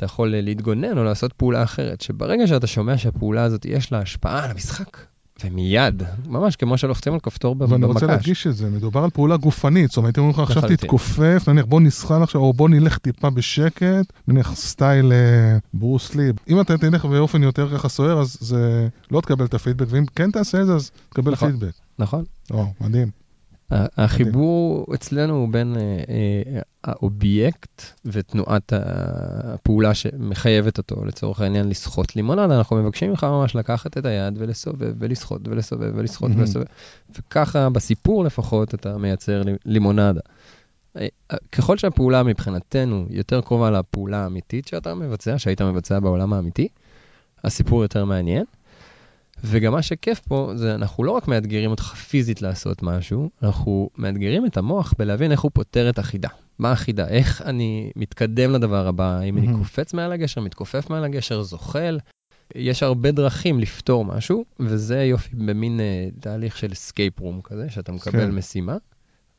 [0.00, 4.44] אתה יכול להתגונן או לעשות פעולה אחרת, שברגע שאתה שומע שהפעולה הזאת יש לה השפעה
[4.44, 4.96] על המשחק,
[5.44, 7.72] ומיד, ממש כמו שלוחצים על כפתור במקש.
[7.72, 10.62] ואני רוצה להדגיש את זה, מדובר על פעולה גופנית, זאת אומרת, הייתי אומר לך עכשיו
[10.68, 16.32] תתכופף, נניח בוא נזחל עכשיו, או בוא נלך טיפה בשקט, נניח style אה, ברוס לי.
[16.48, 20.30] אם אתה תלך באופן יותר ככה סוער, אז זה לא תקבל את הפידבק, ואם כן
[20.30, 21.72] תעשה את זה, אז תקבל נכון, פידבק.
[21.98, 22.24] נכון.
[22.50, 23.10] או, מדהים.
[23.70, 32.58] החיבור אצלנו הוא בין אה, אה, האובייקט ותנועת הפעולה שמחייבת אותו, לצורך העניין לסחוט לימונדה,
[32.58, 36.66] אנחנו מבקשים ממך ממש לקחת את היד ולסובב ולסחוט ולסובב ולסחוט ולסובב,
[37.16, 40.20] וככה בסיפור לפחות אתה מייצר לימונדה.
[40.96, 41.06] אה,
[41.52, 46.68] ככל שהפעולה מבחינתנו יותר קרובה לפעולה האמיתית שאתה מבצע, שהיית מבצע בעולם האמיתי,
[47.44, 48.44] הסיפור יותר מעניין.
[49.44, 54.46] וגם מה שכיף פה, זה אנחנו לא רק מאתגרים אותך פיזית לעשות משהו, אנחנו מאתגרים
[54.46, 56.28] את המוח בלהבין איך הוא פותר את החידה.
[56.58, 57.08] מה החידה?
[57.08, 59.20] איך אני מתקדם לדבר הבא?
[59.20, 61.98] אם אני קופץ מעל הגשר, מתכופף מעל הגשר, זוחל?
[62.54, 67.92] יש הרבה דרכים לפתור משהו, וזה יופי במין אה, תהליך של escape room כזה, שאתה
[67.92, 68.30] מקבל כן.
[68.30, 68.76] משימה,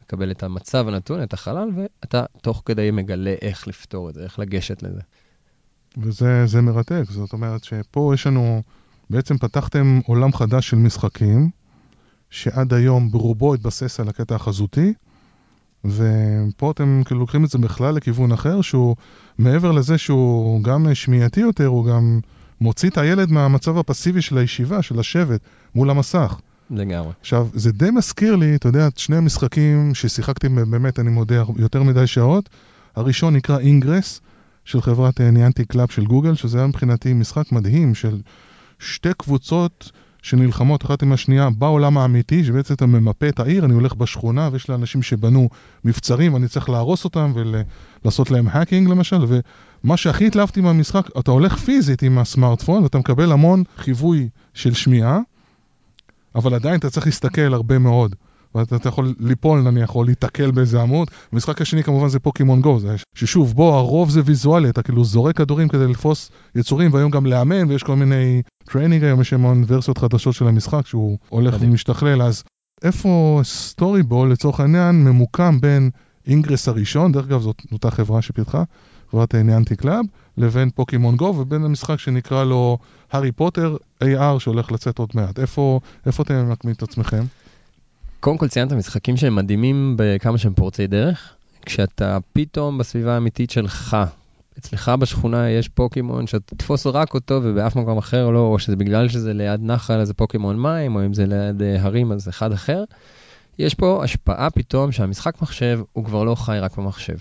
[0.03, 4.39] מקבל את המצב הנתון, את החלל, ואתה תוך כדי מגלה איך לפתור את זה, איך
[4.39, 5.01] לגשת לזה.
[5.97, 8.61] וזה מרתק, זאת אומרת שפה יש לנו,
[9.11, 11.49] בעצם פתחתם עולם חדש של משחקים,
[12.29, 14.93] שעד היום ברובו התבסס על הקטע החזותי,
[15.85, 18.95] ופה אתם כאילו לוקחים את זה בכלל לכיוון אחר, שהוא
[19.37, 22.19] מעבר לזה שהוא גם שמיעתי יותר, הוא גם
[22.61, 25.41] מוציא את הילד מהמצב הפסיבי של הישיבה, של השבת,
[25.75, 26.39] מול המסך.
[26.69, 27.11] לגמרי.
[27.21, 32.07] עכשיו, זה די מזכיר לי, אתה יודע, שני המשחקים ששיחקתי באמת, אני מודה, יותר מדי
[32.07, 32.49] שעות.
[32.95, 34.21] הראשון נקרא Ingress,
[34.65, 38.21] של חברת Niantic Lab של גוגל, שזה היה מבחינתי משחק מדהים של
[38.81, 39.91] שתי קבוצות
[40.21, 44.69] שנלחמות אחת עם השנייה בעולם האמיתי, שבעצם אתה ממפה את העיר, אני הולך בשכונה ויש
[44.69, 45.49] לאנשים שבנו
[45.85, 49.25] מבצרים, אני צריך להרוס אותם ולעשות להם hacking למשל,
[49.83, 55.19] ומה שהכי התלהבתי מהמשחק, אתה הולך פיזית עם הסמארטפון ואתה מקבל המון חיווי של שמיעה,
[56.35, 58.15] אבל עדיין אתה צריך להסתכל הרבה מאוד.
[58.55, 61.07] ואתה יכול ליפול נניח, או להיתקל באיזה עמוד.
[61.31, 65.37] המשחק השני כמובן זה Pokémon Go, זה ששוב, בו הרוב זה ויזואלי, אתה כאילו זורק
[65.37, 69.97] כדורים כדי לתפוס יצורים, והיום גם לאמן, ויש כל מיני training היום, יש המון ורסיות
[69.97, 72.43] חדשות של המשחק, שהוא הולך ומשתכלל, אז
[72.83, 75.89] איפה Storyball, לצורך העניין, ממוקם בין
[76.27, 78.63] Ingress הראשון, דרך אגב זאת אותה חברה שפיתחה,
[79.11, 80.05] חברת Niantic Lab,
[80.37, 82.77] לבין Pokémon Go, ובין המשחק שנקרא לו
[83.11, 85.39] הארי פוטר AR שהולך לצאת עוד מעט.
[85.39, 87.23] איפה, איפה אתם ממקמים את עצמכם?
[88.21, 91.35] קודם כל ציינת משחקים שהם מדהימים בכמה שהם פורצי דרך.
[91.65, 93.97] כשאתה פתאום בסביבה האמיתית שלך,
[94.59, 99.09] אצלך בשכונה יש פוקימון שאתה תתפוס רק אותו ובאף מקום אחר לא, או שזה בגלל
[99.09, 102.51] שזה ליד נחל אז זה פוקימון מים, או אם זה ליד אה, הרים אז אחד
[102.51, 102.83] אחר.
[103.59, 107.17] יש פה השפעה פתאום שהמשחק מחשב הוא כבר לא חי רק במחשב.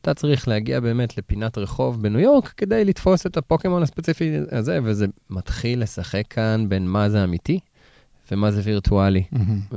[0.00, 5.06] אתה צריך להגיע באמת לפינת רחוב בניו יורק כדי לתפוס את הפוקימון הספציפי הזה, וזה
[5.30, 7.60] מתחיל לשחק כאן בין מה זה אמיתי
[8.32, 9.24] ומה זה וירטואלי.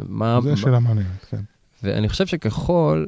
[0.09, 1.41] מה, זה שאלה מעניינת, כן.
[1.83, 3.05] ואני חושב שככל,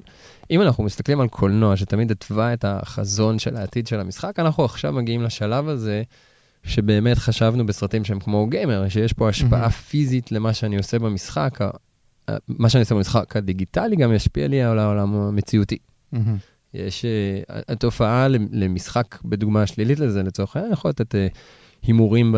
[0.51, 4.93] אם אנחנו מסתכלים על קולנוע, שתמיד התווה את החזון של העתיד של המשחק, אנחנו עכשיו
[4.93, 6.03] מגיעים לשלב הזה,
[6.63, 11.59] שבאמת חשבנו בסרטים שהם כמו גיימר, שיש פה השפעה פיזית למה שאני עושה במשחק,
[12.47, 15.77] מה שאני עושה במשחק הדיגיטלי גם ישפיע לי על העולם המציאותי.
[16.73, 21.17] יש uh, התופעה למשחק בדוגמה שלילית לזה, לצורך העניין, יכול לתת uh,
[21.87, 22.35] הימורים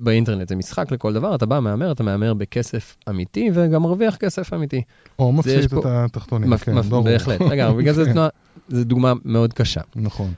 [0.00, 4.52] באינטרנט, זה משחק לכל דבר, אתה בא, מהמר, אתה מהמר בכסף אמיתי וגם מרוויח כסף
[4.52, 4.82] אמיתי.
[5.18, 7.04] או מפסיד את התחתונים, כן, ברור.
[7.04, 8.20] בהחלט, רגע, בגלל זה כן.
[8.68, 9.80] זו דוגמה מאוד קשה.
[9.96, 10.32] נכון.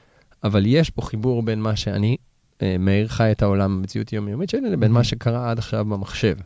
[0.44, 2.16] אבל יש פה חיבור בין מה שאני,
[2.62, 6.36] אה, מאיר חי את העולם המציאות יומיומית שלי, לבין מה שקרה עד עכשיו במחשב.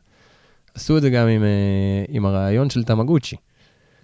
[0.74, 3.36] עשו את זה גם עם, אה, עם הרעיון של תמגוצ'י.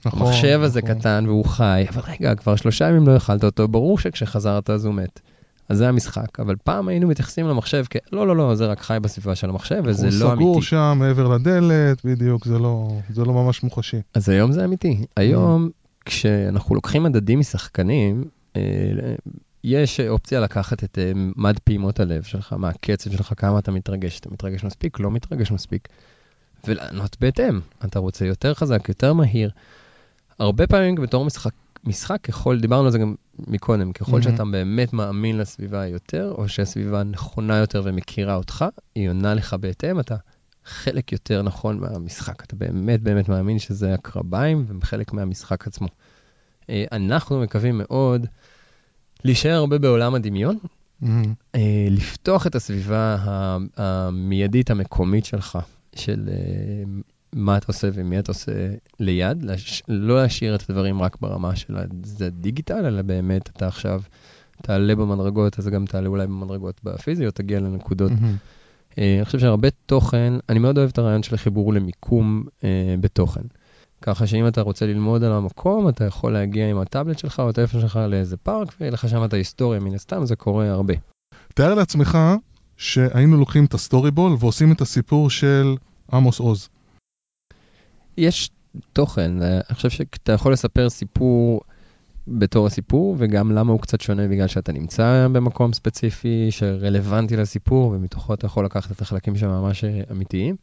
[0.06, 0.94] נכון, המחשב הזה נכון.
[0.94, 4.94] קטן והוא חי, אבל רגע, כבר שלושה ימים לא אכלת אותו, ברור שכשחזרת אז הוא
[4.94, 5.20] מת.
[5.68, 6.40] אז זה המשחק.
[6.40, 7.96] אבל פעם היינו מתייחסים למחשב כ...
[8.12, 10.44] לא, לא, לא, זה רק חי בסביבה של המחשב, וזה לא אמיתי.
[10.44, 14.00] הוא סגור שם מעבר לדלת, בדיוק, זה לא, זה לא ממש מוחשי.
[14.14, 15.06] אז היום זה אמיתי.
[15.16, 15.70] היום,
[16.04, 18.24] כשאנחנו לוקחים מדדים משחקנים,
[18.56, 18.62] אה,
[19.64, 24.20] יש אופציה לקחת את אה, מד פעימות הלב שלך, מה הקצב שלך, כמה אתה מתרגש,
[24.20, 25.88] אתה מתרגש מספיק, לא מתרגש מספיק,
[26.66, 27.60] ולענות בהתאם.
[27.84, 29.50] אתה רוצה יותר חזק, יותר מהיר.
[30.38, 31.52] הרבה פעמים בתור משחק
[31.86, 34.24] משחק ככל, דיברנו על זה גם מקודם, ככל mm-hmm.
[34.24, 40.00] שאתה באמת מאמין לסביבה יותר, או שהסביבה נכונה יותר ומכירה אותך, היא עונה לך בהתאם,
[40.00, 40.16] אתה
[40.64, 42.44] חלק יותר נכון מהמשחק.
[42.44, 45.88] אתה באמת באמת מאמין שזה הקרביים וחלק מהמשחק עצמו.
[46.70, 48.26] אה, אנחנו מקווים מאוד
[49.24, 50.58] להישאר הרבה בעולם הדמיון,
[51.02, 51.58] mm-hmm.
[51.90, 53.16] לפתוח את הסביבה
[53.76, 55.58] המיידית המקומית שלך,
[55.96, 56.84] של אה,
[57.34, 58.52] מה אתה עושה ומי אתה עושה
[59.00, 59.82] ליד, לש...
[59.88, 61.76] לא להשאיר את הדברים רק ברמה של
[62.26, 64.02] הדיגיטל, אלא באמת אתה עכשיו
[64.62, 68.12] תעלה במדרגות, אז גם תעלה אולי במדרגות בפיזיות, תגיע לנקודות.
[68.12, 68.98] Mm-hmm.
[68.98, 72.64] אני חושב שהרבה תוכן, אני מאוד אוהב את הרעיון של חיבור למיקום uh,
[73.00, 73.42] בתוכן.
[74.02, 77.80] ככה שאם אתה רוצה ללמוד על המקום, אתה יכול להגיע עם הטאבלט שלך או הטלפון
[77.80, 80.94] שלך לאיזה פארק, ויהיה לך שם את ההיסטוריה, מן הסתם זה קורה הרבה.
[81.54, 82.18] תאר לעצמך
[82.76, 85.76] שהיינו לוקחים את ה Story Ball ועושים את הסיפור של
[86.12, 86.68] עמוס עוז.
[88.16, 88.50] יש
[88.92, 91.60] תוכן, אני חושב שאתה יכול לספר סיפור
[92.28, 98.34] בתור הסיפור, וגם למה הוא קצת שונה בגלל שאתה נמצא במקום ספציפי שרלוונטי לסיפור, ומתוכו
[98.34, 100.56] אתה יכול לקחת את החלקים שממש אה, אמיתיים.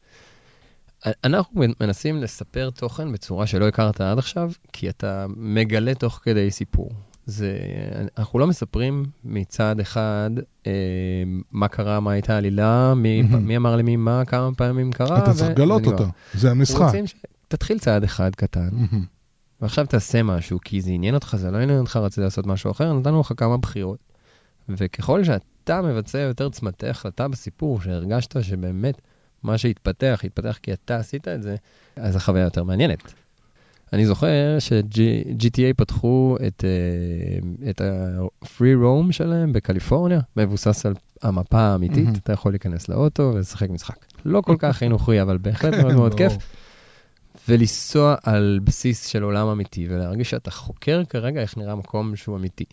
[1.24, 6.92] אנחנו מנסים לספר תוכן בצורה שלא הכרת עד עכשיו, כי אתה מגלה תוך כדי סיפור.
[7.26, 7.58] זה,
[8.18, 10.30] אנחנו לא מספרים מצד אחד
[10.68, 10.72] אה,
[11.52, 13.36] מה קרה, מה הייתה העלילה, מי, mm-hmm.
[13.36, 15.18] מי אמר למי מה, כמה פעמים קרה.
[15.18, 16.92] אתה צריך לגלות אותה, זה המשחק.
[17.52, 18.70] תתחיל צעד אחד קטן,
[19.62, 22.94] ועכשיו תעשה משהו, כי זה עניין אותך, זה לא עניין אותך, רצית לעשות משהו אחר,
[22.94, 24.00] נתנו לך כמה בחירות.
[24.70, 29.02] וככל כשאתה מבצע יותר צמתי החלטה בסיפור, שהרגשת שבאמת
[29.44, 31.56] מה שהתפתח, התפתח כי אתה עשית את זה,
[31.96, 33.14] אז החוויה יותר מעניינת.
[33.94, 42.08] אני זוכר ש-GTA פתחו את, uh, את ה-free roam שלהם בקליפורניה, מבוסס על המפה האמיתית,
[42.08, 42.18] mm-hmm.
[42.18, 44.06] אתה יכול להיכנס לאוטו ולשחק משחק.
[44.26, 46.34] לא כל כך חינוכי, אבל בהחלט מאוד מאוד כיף.
[47.50, 52.66] ולנסוע על בסיס של עולם אמיתי, ולהרגיש שאתה חוקר כרגע איך נראה מקום שהוא אמיתי.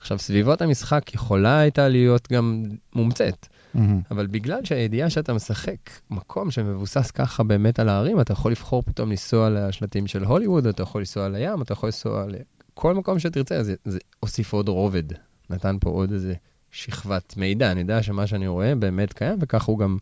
[0.00, 2.64] עכשיו, סביבות המשחק יכולה הייתה להיות גם
[2.94, 3.78] מומצאת, mm-hmm.
[4.10, 5.76] אבל בגלל שהידיעה שאתה משחק
[6.10, 10.82] מקום שמבוסס ככה באמת על הערים, אתה יכול לבחור פתאום לנסוע לשלטים של הוליווד, אתה
[10.82, 15.12] יכול לנסוע לים, אתה יכול לנסוע לכל מקום שתרצה, זה, זה הוסיף עוד רובד,
[15.50, 16.34] נתן פה עוד איזה
[16.70, 19.96] שכבת מידע, אני יודע שמה שאני רואה באמת קיים, וככה הוא גם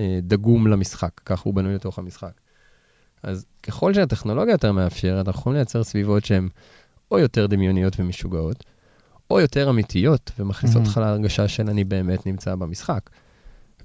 [0.00, 2.41] אה, דגום למשחק, ככה הוא בנוי לתוך המשחק.
[3.22, 6.48] אז ככל שהטכנולוגיה יותר מאפשרת, אנחנו יכולים לייצר סביבות שהן
[7.10, 8.64] או יותר דמיוניות ומשוגעות,
[9.30, 11.00] או יותר אמיתיות, ומכניסות אותך mm-hmm.
[11.00, 13.10] להרגשה של אני באמת נמצא במשחק.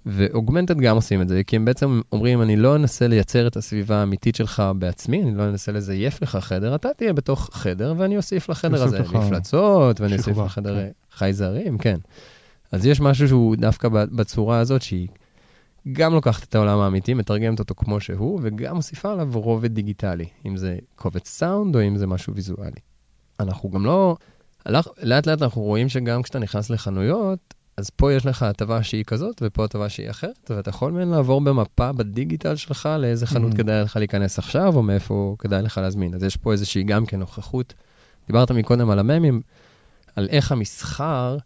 [0.06, 3.96] ואוגמנטד גם עושים את זה, כי הם בעצם אומרים, אני לא אנסה לייצר את הסביבה
[3.96, 8.50] האמיתית שלך בעצמי, אני לא אנסה לזייף לך חדר, אתה תהיה בתוך חדר, ואני אוסיף
[8.50, 10.90] לחדר הזה מפלצות, ואני אוסיף לחדר כן.
[11.12, 11.98] חייזרים, כן.
[12.72, 15.08] אז יש משהו שהוא דווקא בצורה הזאת, שהיא
[15.92, 20.58] גם לוקחת את העולם האמיתי, מתרגמת אותו כמו שהוא, וגם מוסיפה עליו רובד דיגיטלי, אם
[20.58, 22.82] זה קובץ סאונד או אם זה משהו ויזואלי.
[23.40, 24.16] אנחנו גם לא...
[25.04, 29.42] לאט לאט אנחנו רואים שגם כשאתה נכנס לחנויות, אז פה יש לך הטבה שהיא כזאת,
[29.42, 33.58] ופה הטבה שהיא אחרת, ואתה יכול מן לעבור במפה בדיגיטל שלך לאיזה חנות mm-hmm.
[33.58, 36.14] כדאי לך להיכנס עכשיו, או מאיפה כדאי לך להזמין.
[36.14, 37.74] אז יש פה איזושהי גם כן נוכחות.
[38.28, 39.42] דיברת מקודם על הממים,
[40.16, 41.38] על איך המסחר,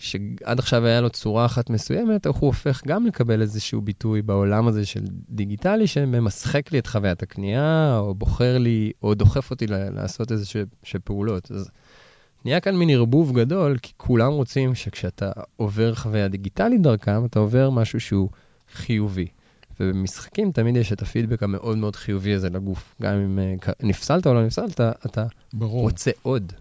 [0.00, 4.68] שעד עכשיו היה לו צורה אחת מסוימת, איך הוא הופך גם לקבל איזשהו ביטוי בעולם
[4.68, 10.32] הזה של דיגיטלי, שממשחק לי את חוויית הקנייה, או בוחר לי, או דוחף אותי לעשות
[10.32, 10.64] איזשהו
[11.04, 11.50] פעולות.
[11.50, 11.70] אז
[12.44, 17.70] נהיה כאן מין ערבוב גדול, כי כולם רוצים שכשאתה עובר חוויה דיגיטלית דרכם, אתה עובר
[17.70, 18.28] משהו שהוא
[18.72, 19.26] חיובי.
[19.80, 22.94] ובמשחקים תמיד יש את הפידבק המאוד מאוד חיובי הזה לגוף.
[23.02, 25.82] גם אם uh, נפסלת או לא נפסלת, אתה ברור.
[25.82, 26.52] רוצה עוד.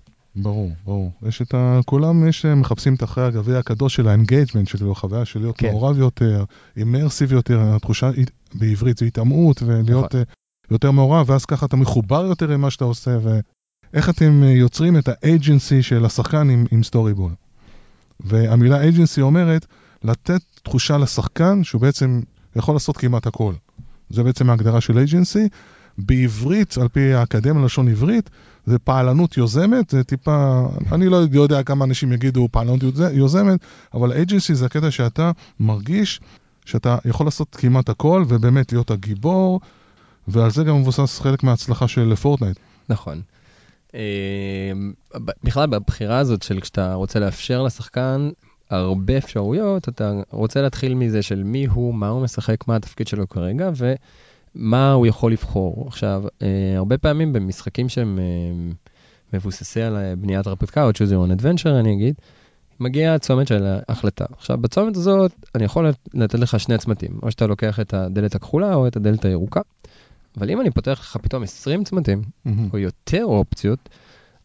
[0.41, 1.11] ברור, ברור.
[1.27, 1.79] יש את ה...
[1.85, 5.57] כולם יש, אה, מחפשים את אחרי הגביע הקדוש של ה engagement, של החוויה של להיות
[5.57, 5.67] כן.
[5.67, 6.43] מעורב יותר,
[6.77, 8.09] immersive יותר, התחושה
[8.53, 10.21] בעברית זה היטמעות, ולהיות נכון.
[10.21, 13.39] uh, יותר מעורב, ואז ככה אתה מחובר יותר למה שאתה עושה, ו...
[13.93, 17.31] איך אתם אה, יוצרים את ה agency של השחקן עם, עם Story Ball.
[18.19, 19.65] והמילה agency אומרת
[20.03, 22.21] לתת תחושה לשחקן שהוא בעצם
[22.55, 23.53] יכול לעשות כמעט הכל.
[24.09, 25.47] זה בעצם ההגדרה של אג'נסי.
[25.97, 28.29] בעברית, על פי האקדמיה ללשון עברית,
[28.65, 33.59] זה פעלנות יוזמת, זה טיפה, אני לא יודע כמה אנשים יגידו פעלנות יוזמת,
[33.93, 36.19] אבל אג'נסי זה הקטע שאתה מרגיש
[36.65, 39.59] שאתה יכול לעשות כמעט הכל, ובאמת להיות הגיבור,
[40.27, 42.57] ועל זה גם מבוסס חלק מההצלחה של פורטנייט.
[42.89, 43.21] נכון.
[43.93, 43.99] אמ,
[45.43, 48.29] בכלל בבחירה הזאת של כשאתה רוצה לאפשר לשחקן
[48.69, 53.29] הרבה אפשרויות, אתה רוצה להתחיל מזה של מי הוא, מה הוא משחק, מה התפקיד שלו
[53.29, 53.69] כרגע,
[54.55, 55.87] ומה הוא יכול לבחור.
[55.87, 58.71] עכשיו, אה, הרבה פעמים במשחקים שהם אה,
[59.33, 62.15] מבוססי על בניית הרפתקה, או choose your own adventure, אני אגיד,
[62.79, 64.25] מגיע הצומת של ההחלטה.
[64.37, 68.75] עכשיו, בצומת הזאת, אני יכול לתת לך שני צמתים, או שאתה לוקח את הדלת הכחולה
[68.75, 69.61] או את הדלת הירוקה.
[70.37, 72.49] אבל אם אני פותח לך פתאום 20 צמתים, mm-hmm.
[72.73, 73.89] או יותר אופציות,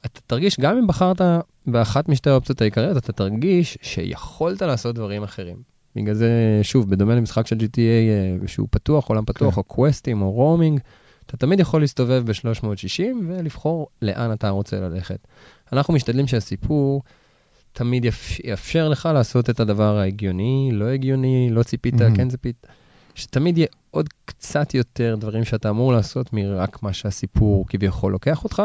[0.07, 1.21] אתה תרגיש, גם אם בחרת
[1.67, 5.74] באחת משתי האופציות העיקריות, אתה תרגיש שיכולת לעשות דברים אחרים.
[5.97, 9.55] בגלל זה, שוב, בדומה למשחק של GTA אה, שהוא פתוח, עולם פתוח.
[9.55, 9.61] כן.
[9.61, 10.81] או קווסטים, או רומינג,
[11.27, 15.19] אתה תמיד יכול להסתובב ב-360 ולבחור לאן אתה רוצה ללכת.
[15.73, 17.03] אנחנו משתדלים שהסיפור
[17.73, 18.07] תמיד
[18.45, 22.17] יאפשר לך לעשות את הדבר ההגיוני, לא הגיוני, לא ציפית, mm-hmm.
[22.17, 22.67] כן ציפית.
[23.15, 28.63] שתמיד יהיה עוד קצת יותר דברים שאתה אמור לעשות מרק מה שהסיפור כביכול לוקח אותך.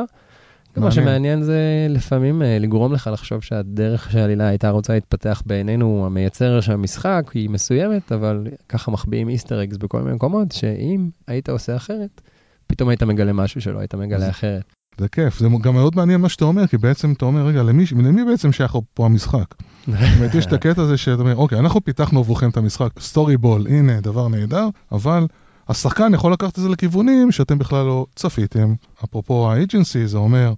[0.77, 6.61] מה שמעניין זה לפעמים אה, לגרום לך לחשוב שהדרך שהעלילה הייתה רוצה להתפתח בעינינו, המייצר
[6.61, 11.75] של המשחק, היא מסוימת, אבל ככה מחביאים איסטר אגס בכל מיני מקומות, שאם היית עושה
[11.75, 12.21] אחרת,
[12.67, 14.63] פתאום היית מגלה משהו שלא היית מגלה אחרת.
[14.99, 17.85] זה כיף, זה גם מאוד מעניין מה שאתה אומר, כי בעצם אתה אומר, רגע, למי,
[17.95, 19.55] למי בעצם שייך פה המשחק?
[19.87, 23.67] אומרת, יש את הקטע הזה שאתה אומר, אוקיי, אנחנו פיתחנו עבורכם את המשחק, Story Ball,
[23.67, 25.27] הנה, דבר נהדר, אבל
[25.69, 28.73] השחקן יכול לקחת את זה לכיוונים שאתם בכלל לא צפיתם.
[29.03, 30.53] אפרופו ה agency, זה אומר,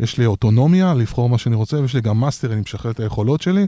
[0.00, 3.42] יש לי אוטונומיה לבחור מה שאני רוצה, ויש לי גם mastery, אני משחרר את היכולות
[3.42, 3.66] שלי,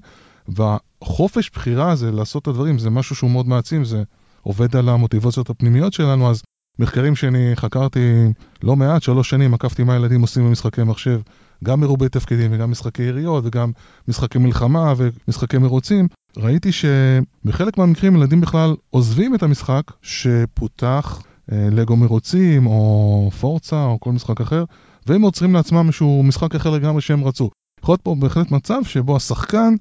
[0.49, 4.03] והחופש בחירה הזה לעשות את הדברים, זה משהו שהוא מאוד מעצים, זה
[4.43, 6.43] עובד על המוטיבציות הפנימיות שלנו, אז
[6.79, 8.33] מחקרים שאני חקרתי
[8.63, 11.21] לא מעט, שלוש שנים, עקבתי מה ילדים עושים במשחקי מחשב,
[11.65, 13.71] גם מרובי תפקידים וגם משחקי יריות וגם
[14.09, 16.09] משחקי מלחמה ומשחקי מרוצים.
[16.37, 21.23] ראיתי שבחלק מהמקרים ילדים בכלל עוזבים את המשחק שפותח
[21.53, 24.65] אה, לגו מרוצים או פורצה או כל משחק אחר,
[25.07, 27.51] והם עוצרים לעצמם איזשהו משחק אחר לגמרי שהם רצו.
[27.81, 29.75] יכול להיות פה בהחלט מצב שבו השחקן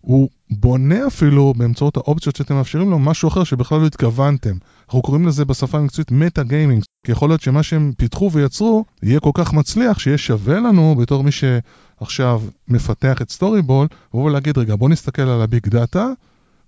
[0.00, 4.54] הוא בונה אפילו באמצעות האופציות שאתם מאפשרים לו משהו אחר שבכלל לא התכוונתם.
[4.86, 9.20] אנחנו קוראים לזה בשפה המקצועית meta gaming, כי יכול להיות שמה שהם פיתחו ויצרו יהיה
[9.20, 11.30] כל כך מצליח שיהיה שווה לנו בתור מי
[12.00, 16.06] שעכשיו מפתח את Story Ball, לבוא ולהגיד רגע בוא נסתכל על ה big data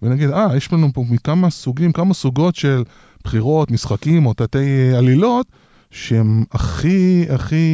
[0.02, 2.84] ונגיד אה יש לנו פה מכמה סוגים, כמה סוגות של
[3.24, 5.46] בחירות, משחקים או תתי עלילות
[5.90, 7.66] שהן הכי הכי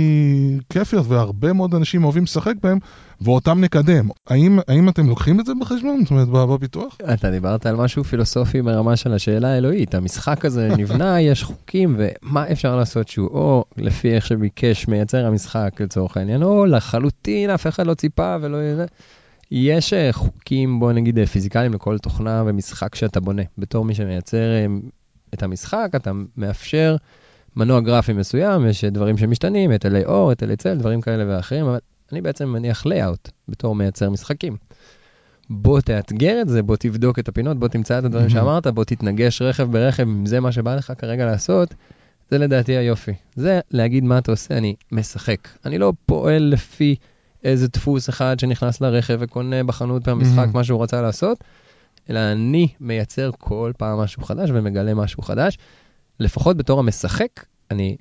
[0.70, 2.78] כיפיות והרבה מאוד אנשים אוהבים לשחק בהם
[3.20, 4.08] ואותם נקדם.
[4.26, 6.02] האם, האם אתם לוקחים את זה בחשבון?
[6.02, 6.96] זאת אומרת, בפיתוח?
[7.14, 9.94] אתה דיברת על משהו פילוסופי ברמה של השאלה האלוהית.
[9.94, 15.80] המשחק הזה נבנה, יש חוקים, ומה אפשר לעשות שהוא או לפי איך שביקש מייצר המשחק
[15.80, 18.58] לצורך העניין, או לחלוטין אף אחד לא ציפה ולא...
[19.50, 23.42] יש אה, חוקים, בוא נגיד, פיזיקליים לכל תוכנה ומשחק שאתה בונה.
[23.58, 24.66] בתור מי שמייצר אה,
[25.34, 26.96] את המשחק, אתה מאפשר
[27.56, 31.78] מנוע גרפי מסוים, יש דברים שמשתנים, היטלי אור, היטלי צל, דברים כאלה ואחרים, אבל
[32.12, 34.56] אני בעצם מניח לייאאוט בתור מייצר משחקים.
[35.50, 38.30] בוא תאתגר את זה, בוא תבדוק את הפינות, בוא תמצא את הדברים mm-hmm.
[38.30, 41.74] שאמרת, בוא תתנגש רכב ברכב, אם זה מה שבא לך כרגע לעשות,
[42.30, 43.12] זה לדעתי היופי.
[43.36, 45.48] זה להגיד מה אתה עושה, אני משחק.
[45.64, 46.96] אני לא פועל לפי
[47.44, 50.54] איזה דפוס אחד שנכנס לרכב וקונה בחנות מהמשחק mm-hmm.
[50.54, 51.44] מה שהוא רצה לעשות,
[52.10, 55.58] אלא אני מייצר כל פעם משהו חדש ומגלה משהו חדש.
[56.20, 57.96] לפחות בתור המשחק, אני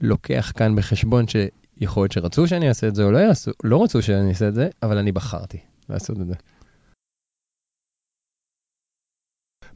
[0.00, 1.26] לוקח כאן בחשבון
[1.80, 4.54] שיכול להיות שרצו שאני אעשה את זה או לא, יעשו, לא רצו שאני אעשה את
[4.54, 6.34] זה, אבל אני בחרתי לעשות את זה.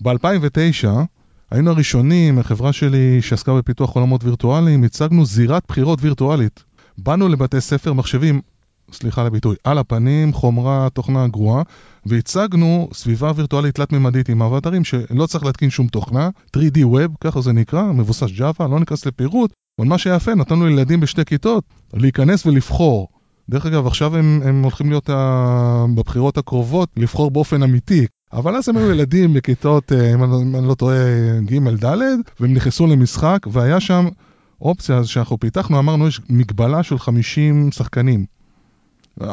[0.03, 0.88] ב-2009
[1.51, 6.64] היינו הראשונים, החברה שלי שעסקה בפיתוח עולמות וירטואליים, הצגנו זירת בחירות וירטואלית.
[6.99, 8.40] באנו לבתי ספר מחשבים
[8.93, 11.62] סליחה על הביטוי, על הפנים, חומרה, תוכנה גרועה,
[12.07, 17.53] והצגנו סביבה וירטואלית תלת-ממדית עם אבטרים שלא צריך להתקין שום תוכנה, 3D Web, ככה זה
[17.53, 23.09] נקרא, מבוסס Java, לא ניכנס לפירוט, אבל מה שיפה, נתנו לילדים בשתי כיתות להיכנס ולבחור.
[23.49, 25.87] דרך אגב, עכשיו הם, הם הולכים להיות ה...
[25.95, 28.07] בבחירות הקרובות לבחור באופן אמיתי.
[28.33, 30.25] אבל אז הם היו ילדים בכיתות, אה, אם
[30.57, 30.97] אני לא טועה,
[31.41, 31.97] ג' ד',
[32.41, 34.09] והם נכנסו למשחק, והיה שם
[34.61, 38.25] אופציה שאנחנו פיתחנו, אמרנו, יש מגבלה של 50 שחקנים.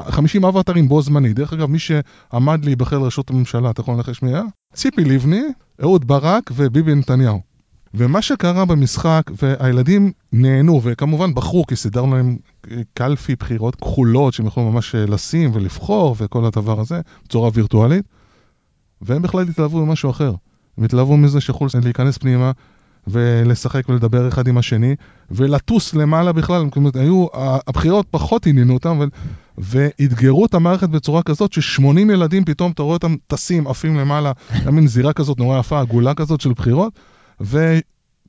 [0.09, 1.33] 50 אבטרים בו זמני.
[1.33, 4.43] דרך אגב, מי שעמד להיבחר לראשות הממשלה, אתה יכול לנחש מי היה?
[4.73, 5.43] ציפי לבני,
[5.81, 7.50] אהוד ברק וביבי נתניהו.
[7.93, 12.37] ומה שקרה במשחק, והילדים נהנו, וכמובן בחרו, כי סידרנו להם
[12.93, 18.05] קלפי בחירות כחולות שהם יכולו ממש לשים ולבחור וכל הדבר הזה, בצורה וירטואלית,
[19.01, 20.33] והם בכלל התלהבו ממשהו אחר.
[20.77, 22.51] הם התלהבו מזה שיכולו להיכנס פנימה
[23.07, 24.95] ולשחק ולדבר אחד עם השני,
[25.31, 27.25] ולטוס למעלה בכלל, זאת אומרת, היו,
[27.67, 29.09] הבחירות פחות עניינו אותם, אבל,
[29.57, 34.71] ואתגרו את המערכת בצורה כזאת ש-80 ילדים פתאום, אתה רואה אותם טסים, עפים למעלה, היה
[34.71, 36.99] מין זירה כזאת נורא יפה, עגולה כזאת של בחירות,
[37.41, 37.79] ו...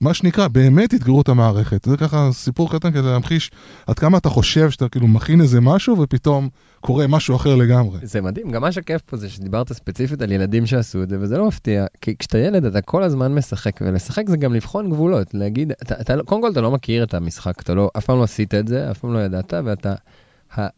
[0.02, 1.84] מה שנקרא, באמת אתגרו את המערכת.
[1.84, 3.50] זה ככה סיפור קטן כדי להמחיש
[3.86, 6.48] עד כמה אתה חושב שאתה כאילו מכין איזה משהו ופתאום
[6.80, 7.98] קורה משהו אחר לגמרי.
[8.02, 11.38] זה מדהים, גם מה שכיף פה זה שדיברת ספציפית על ילדים שעשו את זה, וזה
[11.38, 15.72] לא מפתיע, כי כשאתה ילד אתה כל הזמן משחק, ולשחק זה גם לבחון גבולות, להגיד,
[15.82, 18.22] אתה, אתה, לא, קודם כל אתה לא מכיר את המשחק, אתה לא, אף פעם לא
[18.22, 19.94] עשית את זה, אף פעם לא ידעת, ואתה...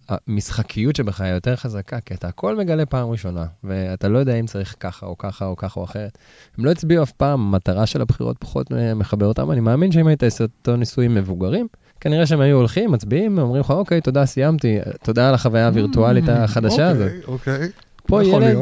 [0.09, 4.47] המשחקיות שבך היא יותר חזקה, כי אתה הכל מגלה פעם ראשונה, ואתה לא יודע אם
[4.47, 6.19] צריך ככה או ככה או ככה או אחרת.
[6.59, 9.51] הם לא הצביעו אף פעם, המטרה של הבחירות פחות מחבר אותם.
[9.51, 11.67] אני מאמין שאם היית עושה אותו ניסויים מבוגרים,
[12.01, 16.31] כנראה שהם היו הולכים, מצביעים, אומרים לך, אוקיי, תודה, סיימתי, תודה על החוויה הווירטואלית mm,
[16.31, 17.11] החדשה הזאת.
[17.27, 17.69] אוקיי, אוקיי.
[18.07, 18.57] פה ילד,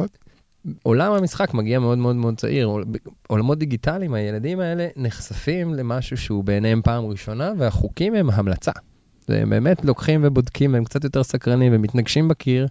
[0.82, 2.70] עולם המשחק מגיע מאוד מאוד מאוד צעיר,
[3.28, 8.72] עולמות דיגיטליים, הילדים האלה נחשפים למשהו שהוא בעיניהם פעם ראשונה, והחוקים הם המלצה.
[9.36, 12.66] הם באמת לוקחים ובודקים, הם קצת יותר סקרנים ומתנגשים בקיר.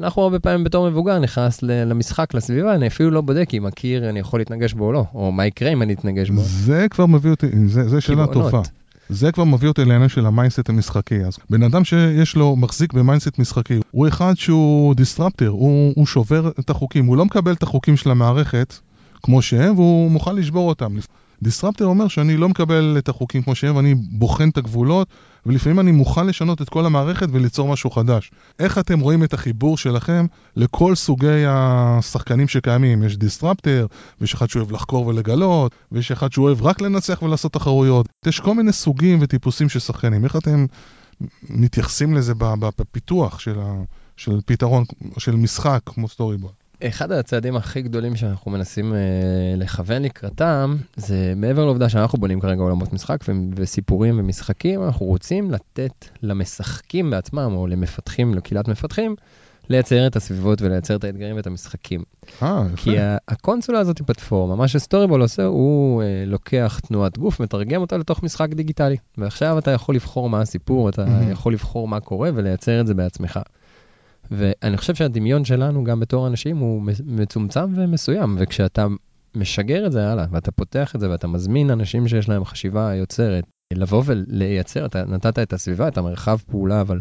[0.00, 4.20] אנחנו הרבה פעמים בתור מבוגר נכנס למשחק, לסביבה, אני אפילו לא בודק אם הקיר אני
[4.20, 6.40] יכול להתנגש בו או לא, או מה יקרה אם אני אתנגש בו.
[6.40, 8.62] זה כבר מביא אותי, זה, זה שאלה טובה.
[9.08, 11.24] זה כבר מביא אותי לעניין של ה mindset המשחקי.
[11.24, 16.06] אז בן אדם שיש לו, מחזיק ב mindset משחקי, הוא אחד שהוא disruptor, הוא, הוא
[16.06, 18.74] שובר את החוקים, הוא לא מקבל את החוקים של המערכת
[19.22, 20.96] כמו שהם, והוא מוכן לשבור אותם.
[21.42, 25.08] disruptor אומר שאני לא מקבל את החוקים כמו שהם, ואני בוחן את הגבולות,
[25.46, 28.30] ולפעמים אני מוכן לשנות את כל המערכת וליצור משהו חדש.
[28.58, 30.26] איך אתם רואים את החיבור שלכם
[30.56, 33.02] לכל סוגי השחקנים שקיימים?
[33.02, 33.86] יש disruptor,
[34.20, 38.06] ויש אחד שאוהב לחקור ולגלות, ויש אחד שאוהב רק לנצח ולעשות תחרויות.
[38.26, 40.24] יש כל מיני סוגים וטיפוסים של שחקנים.
[40.24, 40.66] איך אתם
[41.50, 42.34] מתייחסים לזה
[42.78, 43.82] בפיתוח של, ה...
[44.16, 44.84] של פתרון,
[45.18, 46.61] של משחק כמו Story Ball?
[46.88, 48.98] אחד הצעדים הכי גדולים שאנחנו מנסים אה,
[49.56, 53.18] לכוון לקראתם, זה מעבר לעובדה שאנחנו בונים כרגע עולמות משחק
[53.54, 59.16] וסיפורים ומשחקים, אנחנו רוצים לתת למשחקים בעצמם, או למפתחים, לקהילת מפתחים,
[59.68, 62.02] לייצר את הסביבות ולייצר את האתגרים ואת המשחקים.
[62.42, 62.76] אה, יפה.
[62.76, 62.96] כי
[63.28, 67.80] הקונסולה הזאת היא פלטפורמה, מה ש Story Ball עושה, הוא אה, לוקח תנועת גוף, מתרגם
[67.80, 68.96] אותה לתוך משחק דיגיטלי.
[69.18, 71.32] ועכשיו אתה יכול לבחור מה הסיפור, אתה mm-hmm.
[71.32, 73.40] יכול לבחור מה קורה ולייצר את זה בעצמך.
[74.36, 78.86] ואני חושב שהדמיון שלנו, גם בתור אנשים, הוא מצומצם ומסוים, וכשאתה
[79.34, 83.44] משגר את זה הלאה, ואתה פותח את זה, ואתה מזמין אנשים שיש להם חשיבה יוצרת,
[83.72, 87.00] לבוא ולייצר, אתה נתת את הסביבה, את המרחב פעולה, אבל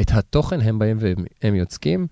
[0.00, 2.06] את התוכן הם באים והם יוצקים,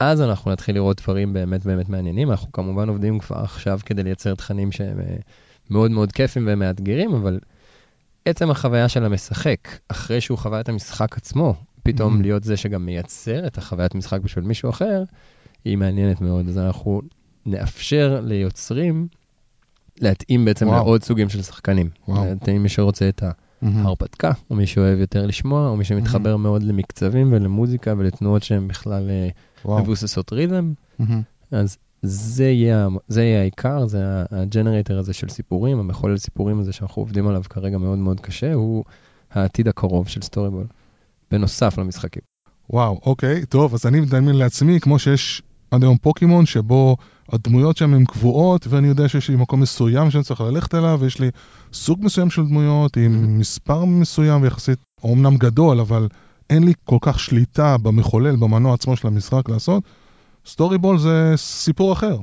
[0.00, 2.30] אז אנחנו נתחיל לראות דברים באמת באמת מעניינים.
[2.30, 5.16] אנחנו כמובן עובדים כבר עכשיו כדי לייצר תכנים שהם אה,
[5.70, 7.40] מאוד מאוד כיפים ומאתגרים, אבל
[8.24, 9.58] עצם החוויה של המשחק,
[9.88, 12.22] אחרי שהוא חווה את המשחק עצמו, פתאום mm-hmm.
[12.22, 15.02] להיות זה שגם מייצר את החוויית משחק בשביל מישהו אחר,
[15.64, 16.48] היא מעניינת מאוד.
[16.48, 17.02] אז אנחנו
[17.46, 19.08] נאפשר ליוצרים
[20.00, 20.84] להתאים בעצם וואו.
[20.84, 21.90] לעוד סוגים של שחקנים.
[22.08, 22.24] וואו.
[22.24, 23.22] להתאים מי שרוצה את
[23.62, 26.38] ההרפתקה, או מי שאוהב יותר לשמוע, או מי שמתחבר mm-hmm.
[26.38, 29.28] מאוד למקצבים ולמוזיקה ולתנועות שהן בכלל אה,
[29.64, 29.82] וואו.
[29.82, 30.72] מבוססות ריתם.
[31.00, 31.04] Mm-hmm.
[31.50, 37.02] אז זה יהיה, זה יהיה העיקר, זה הג'נרייטר הזה של סיפורים, המחולל סיפורים הזה שאנחנו
[37.02, 38.84] עובדים עליו כרגע מאוד מאוד קשה, הוא
[39.30, 40.66] העתיד הקרוב של Story Ball,
[41.30, 42.22] בנוסף למשחקים.
[42.70, 46.96] וואו, אוקיי, טוב, אז אני מדמיין לעצמי, כמו שיש עד היום פוקימון, שבו
[47.32, 51.20] הדמויות שם הן קבועות, ואני יודע שיש לי מקום מסוים שאני צריך ללכת אליו, ויש
[51.20, 51.30] לי
[51.72, 56.08] סוג מסוים של דמויות עם מספר מסוים ויחסית, אומנם גדול, אבל
[56.50, 59.82] אין לי כל כך שליטה במחולל, במנוע עצמו של המשחק לעשות.
[60.46, 62.16] Story Ball זה סיפור אחר.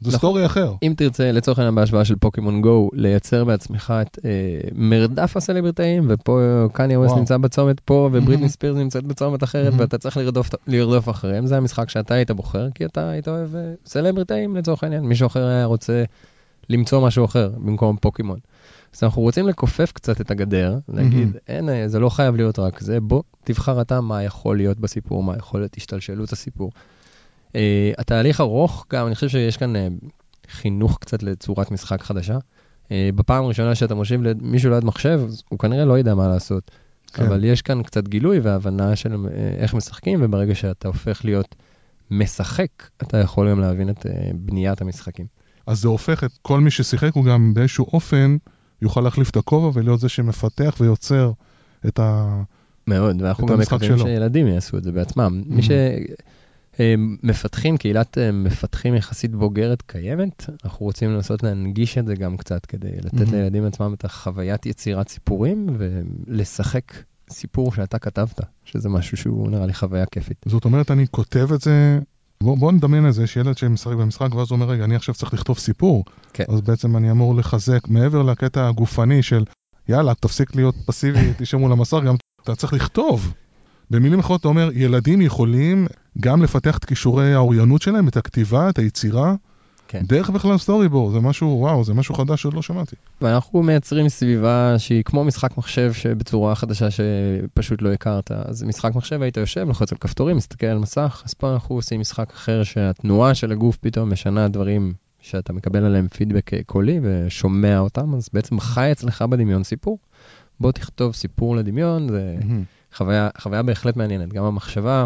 [0.00, 0.18] זה נכון.
[0.18, 0.72] story אחר.
[0.82, 4.30] אם תרצה, לצורך העניין בהשוואה של Pokémon Go, לייצר בעצמך את אה,
[4.74, 6.40] מרדף הסלבריטאים, ופה
[6.72, 11.46] קניה ווסט נמצא בצומת פה, ובריטני ספירס נמצאת בצומת אחרת, ואתה צריך לרדוף, לרדוף אחריהם,
[11.46, 15.46] זה המשחק שאתה היית בוחר, כי אתה היית אוהב אה, סלבריטאים לצורך העניין, מישהו אחר
[15.46, 16.04] היה רוצה
[16.68, 18.38] למצוא משהו אחר במקום פוקימון.
[18.96, 21.36] אז אנחנו רוצים לכופף קצת את הגדר, להגיד.
[21.48, 25.36] אין, זה לא חייב להיות רק זה, בוא, תבחר אתה מה יכול להיות בסיפור, מה
[25.36, 26.70] יכול להיות השתלשלות הסיפור.
[27.48, 27.58] Uh,
[27.98, 29.78] התהליך ארוך, גם אני חושב שיש כאן uh,
[30.50, 32.38] חינוך קצת לצורת משחק חדשה.
[32.84, 36.70] Uh, בפעם הראשונה שאתה מושיב למישהו ליד מחשב, הוא כנראה לא ידע מה לעשות.
[37.12, 37.26] כן.
[37.26, 39.28] אבל יש כאן קצת גילוי והבנה של uh,
[39.58, 41.54] איך משחקים, וברגע שאתה הופך להיות
[42.10, 42.68] משחק,
[43.02, 45.26] אתה יכול גם להבין את uh, בניית המשחקים.
[45.66, 48.36] אז זה הופך את כל מי ששיחק, הוא גם באיזשהו אופן
[48.82, 51.32] יוכל להחליף את הכובע ולהיות זה שמפתח ויוצר
[51.86, 52.42] את ה...
[52.86, 55.42] מאוד, ואנחנו גם מקווים שילדים יעשו את זה בעצמם.
[55.44, 55.54] Mm-hmm.
[55.54, 55.62] מי
[56.78, 62.66] שמפתחים, קהילת אה, מפתחים יחסית בוגרת קיימת, אנחנו רוצים לנסות להנגיש את זה גם קצת
[62.66, 63.32] כדי לתת mm-hmm.
[63.32, 66.92] לילדים עצמם את החוויית יצירת סיפורים ולשחק
[67.30, 70.36] סיפור שאתה כתבת, שזה משהו שהוא נראה לי חוויה כיפית.
[70.44, 71.98] זאת אומרת, אני כותב את זה
[72.42, 75.14] בוא, בוא נדמיין את זה, יש ילד שמשחק במשחק, ואז הוא אומר, רגע, אני עכשיו
[75.14, 76.04] צריך לכתוב סיפור.
[76.32, 76.44] כן.
[76.48, 79.44] אז בעצם אני אמור לחזק, מעבר לקטע הגופני של,
[79.88, 83.34] יאללה, תפסיק להיות פסיבי, תשב מול המסך, גם אתה צריך לכתוב.
[83.90, 85.86] במילים אחרות, אתה אומר, ילדים יכולים
[86.20, 89.34] גם לפתח את כישורי האוריינות שלהם, את הכתיבה, את היצירה,
[89.88, 90.02] כן.
[90.06, 92.96] דרך בכלל סטורי בורד, זה משהו, וואו, זה משהו חדש שעוד לא שמעתי.
[93.20, 98.30] ואנחנו מייצרים סביבה שהיא כמו משחק מחשב שבצורה חדשה שפשוט לא הכרת.
[98.30, 102.00] אז משחק מחשב היית יושב, לוחץ על כפתורים, מסתכל על מסך, אז פה אנחנו עושים
[102.00, 108.14] משחק אחר שהתנועה של הגוף פתאום משנה דברים שאתה מקבל עליהם פידבק קולי ושומע אותם,
[108.14, 109.98] אז בעצם חי אצלך בדמיון סיפור.
[110.60, 112.85] בוא תכתוב סיפור לדמיון, זה mm-hmm.
[112.96, 114.32] חוויה, חוויה בהחלט מעניינת.
[114.32, 115.04] גם המחשבה,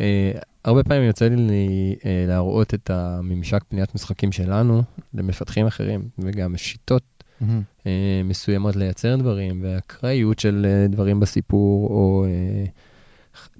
[0.00, 0.32] אה,
[0.64, 4.82] הרבה פעמים יוצא לי אה, להראות את הממשק פניית משחקים שלנו
[5.14, 7.02] למפתחים אחרים, וגם שיטות
[7.42, 7.44] mm-hmm.
[7.86, 12.64] אה, מסוימות לייצר דברים, והאקראיות של אה, דברים בסיפור, או אה,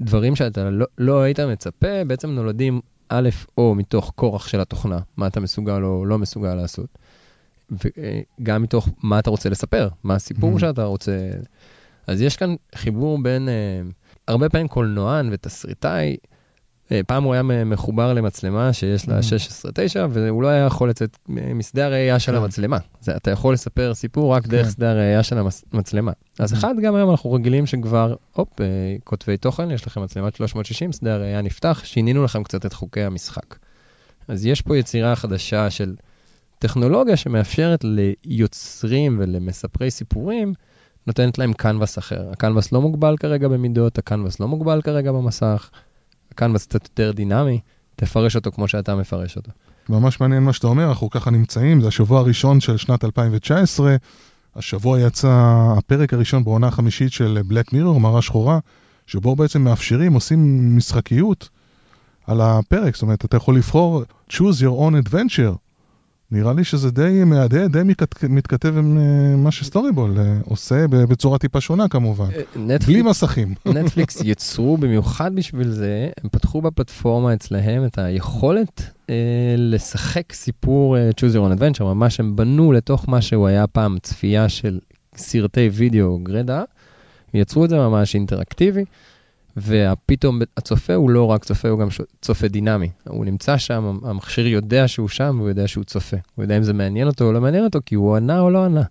[0.01, 3.29] דברים שאתה לא, לא היית מצפה, בעצם נולדים א',
[3.59, 6.99] או מתוך כורח של התוכנה, מה אתה מסוגל או לא מסוגל לעשות,
[7.71, 10.61] וגם מתוך מה אתה רוצה לספר, מה הסיפור mm-hmm.
[10.61, 11.31] שאתה רוצה.
[12.07, 13.55] אז יש כאן חיבור בין, אה,
[14.29, 16.17] הרבה פעמים קולנוען ותסריטאי,
[16.93, 20.09] אה, פעם הוא היה מחובר למצלמה שיש לה 16-9, mm.
[20.11, 22.39] והוא לא היה יכול לצאת משדה הראייה של כן.
[22.39, 22.79] המצלמה.
[23.01, 24.73] זה, אתה יכול לספר סיפור רק דרך כן.
[24.73, 25.39] שדה הראייה של
[25.73, 26.13] המצלמה.
[26.39, 26.57] אז mm.
[26.57, 28.67] אחד, גם היום אנחנו רגילים שכבר, הופ, אה,
[29.05, 33.57] כותבי תוכן, יש לכם מצלמת 360, שדה הראייה נפתח, שינינו לכם קצת את חוקי המשחק.
[34.29, 35.95] אז יש פה יצירה חדשה של
[36.59, 40.55] טכנולוגיה שמאפשרת ליוצרים ולמספרי סיפורים,
[41.07, 42.31] נותנת להם קנבס אחר.
[42.33, 45.71] הקנבס לא מוגבל כרגע במידות, הקנבס לא מוגבל כרגע במסך.
[46.33, 47.61] הקנבס קצת יותר דינמי,
[47.97, 49.51] תפרש אותו כמו שאתה מפרש אותו.
[49.89, 53.97] ממש מעניין מה שאתה אומר, אנחנו ככה נמצאים, זה השבוע הראשון של שנת 2019,
[54.57, 55.29] השבוע יצא
[55.79, 58.59] הפרק הראשון בעונה החמישית של בלק מירור, מראה שחורה,
[59.07, 61.49] שבו בעצם מאפשרים, עושים משחקיות
[62.27, 65.66] על הפרק, זאת אומרת, אתה יכול לבחור choose your own adventure.
[66.31, 67.83] נראה לי שזה די מהדהד, די
[68.29, 73.55] מתכתב עם אה, מה שסטוריבול אה, עושה בצורה טיפה שונה כמובן, נטפליקס, בלי מסכים.
[73.75, 79.15] נטפליקס יצרו במיוחד בשביל זה, הם פתחו בפלטפורמה אצלהם את היכולת אה,
[79.59, 83.99] לשחק סיפור אה, choose your own adventure, ממש הם בנו לתוך מה שהוא היה פעם
[84.03, 84.79] צפייה של
[85.17, 86.63] סרטי וידאו גרדה,
[87.35, 88.85] יצרו את זה ממש אינטראקטיבי.
[89.57, 91.89] ופתאום הצופה הוא לא רק צופה, הוא גם
[92.23, 92.91] צופה דינמי.
[93.09, 96.17] הוא נמצא שם, המכשיר יודע שהוא שם, והוא יודע שהוא צופה.
[96.35, 98.65] הוא יודע אם זה מעניין אותו או לא מעניין אותו, כי הוא ענה או לא
[98.65, 98.83] ענה.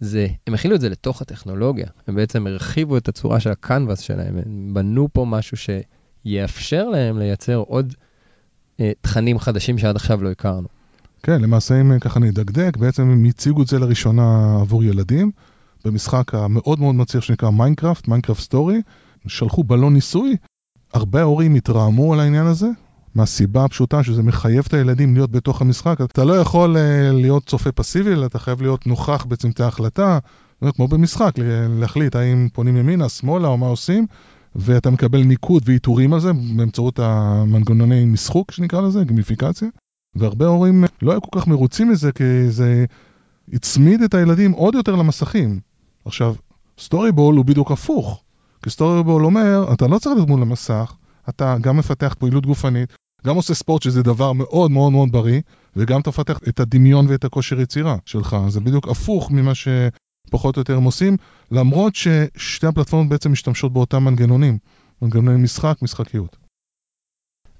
[0.00, 4.36] זה, הם הכילו את זה לתוך הטכנולוגיה, הם בעצם הרחיבו את הצורה של הקנבס שלהם,
[4.46, 7.94] הם בנו פה משהו שיאפשר להם לייצר עוד
[8.80, 10.68] אה, תכנים חדשים שעד עכשיו לא הכרנו.
[11.22, 15.30] כן, למעשה אם ככה נדקדק, בעצם הם הציגו את זה לראשונה עבור ילדים,
[15.84, 18.80] במשחק המאוד מאוד מצליח שנקרא Minecraft, Minecraft Story,
[19.26, 20.36] שלחו בלון ניסוי,
[20.94, 22.68] הרבה הורים התרעמו על העניין הזה,
[23.14, 26.00] מהסיבה הפשוטה שזה מחייב את הילדים להיות בתוך המשחק.
[26.00, 30.18] אתה לא יכול uh, להיות צופה פסיבי, אלא אתה חייב להיות נוכח בצמתי ההחלטה,
[30.74, 31.34] כמו במשחק,
[31.68, 34.06] להחליט האם פונים ימינה, שמאלה או מה עושים,
[34.54, 39.68] ואתה מקבל ניקוד ועיטורים על זה באמצעות המנגנוני משחוק, שנקרא לזה, גיימיפיקציה.
[40.16, 42.84] והרבה הורים לא היו כל כך מרוצים מזה, כי זה
[43.52, 45.60] הצמיד את הילדים עוד יותר למסכים.
[46.04, 46.34] עכשיו,
[46.78, 48.22] Story Ball הוא בדיוק הפוך.
[48.66, 50.96] כי Story Ball אומר, אתה לא צריך להיות מול המסך,
[51.28, 52.92] אתה גם מפתח פעילות גופנית,
[53.26, 55.40] גם עושה ספורט שזה דבר מאוד מאוד מאוד בריא,
[55.76, 58.36] וגם אתה מפתח את הדמיון ואת הכושר יצירה שלך.
[58.48, 61.16] זה בדיוק הפוך ממה שפחות או יותר הם עושים,
[61.50, 64.58] למרות ששתי הפלטפורמות בעצם משתמשות באותם מנגנונים,
[65.02, 66.36] מנגנוני משחק, משחקיות.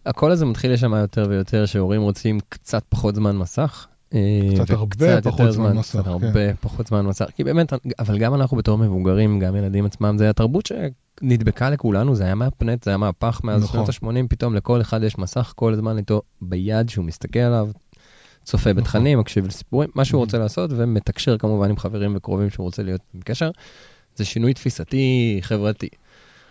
[0.07, 3.89] הקול הזה מתחיל לשמוע יותר ויותר שהורים רוצים קצת פחות זמן מסך.
[4.15, 4.21] אה,
[4.55, 6.11] קצת הרבה פחות זמן מסך, כן.
[6.11, 10.31] הרבה פחות זמן מסך, כי באמת, אבל גם אנחנו בתור מבוגרים, גם ילדים עצמם, זה
[10.31, 13.87] התרבות שנדבקה לכולנו, זה היה מהפנט, זה היה מהפך מאז נכון.
[13.87, 17.69] שנות ה-80, פתאום לכל אחד יש מסך כל הזמן איתו ביד שהוא מסתכל עליו,
[18.45, 18.83] צופה נכון.
[18.83, 23.01] בתכנים, מקשיב לסיפורים, מה שהוא רוצה לעשות, ומתקשר כמובן עם חברים וקרובים שהוא רוצה להיות
[23.15, 23.51] בקשר.
[24.17, 25.89] זה שינוי תפיסתי חברתי.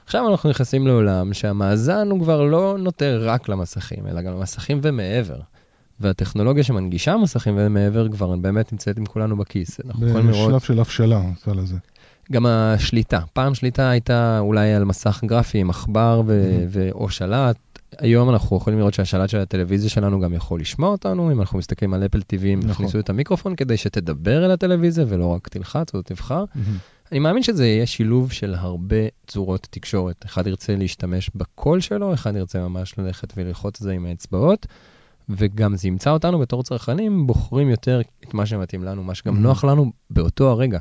[0.05, 5.39] עכשיו אנחנו נכנסים לעולם שהמאזן הוא כבר לא נוטה רק למסכים, אלא גם למסכים ומעבר.
[5.99, 9.79] והטכנולוגיה שמנגישה מסכים ומעבר כבר באמת נמצאת עם כולנו בכיס.
[10.29, 11.75] בשלב של הבשלה, נקרא לזה.
[12.31, 13.19] גם השליטה.
[13.33, 16.21] פעם שליטה הייתה אולי על מסך גרפי עם עכבר
[16.91, 17.55] או שלט.
[17.97, 21.93] היום אנחנו יכולים לראות שהשלט של הטלוויזיה שלנו גם יכול לשמוע אותנו, אם אנחנו מסתכלים
[21.93, 22.59] על אפל TV, הם.
[22.69, 26.43] הכניסו את המיקרופון כדי שתדבר אל הטלוויזיה ולא רק תלחץ או תבחר.
[26.43, 27.11] Mm-hmm.
[27.11, 28.95] אני מאמין שזה יהיה שילוב של הרבה
[29.27, 30.25] צורות תקשורת.
[30.25, 34.65] אחד ירצה להשתמש בקול שלו, אחד ירצה ממש ללכת וללחוץ את זה עם האצבעות.
[35.29, 39.39] וגם זה ימצא אותנו בתור צרכנים, בוחרים יותר את מה שמתאים לנו, מה שגם mm-hmm.
[39.39, 40.79] נוח לנו באותו הרגע.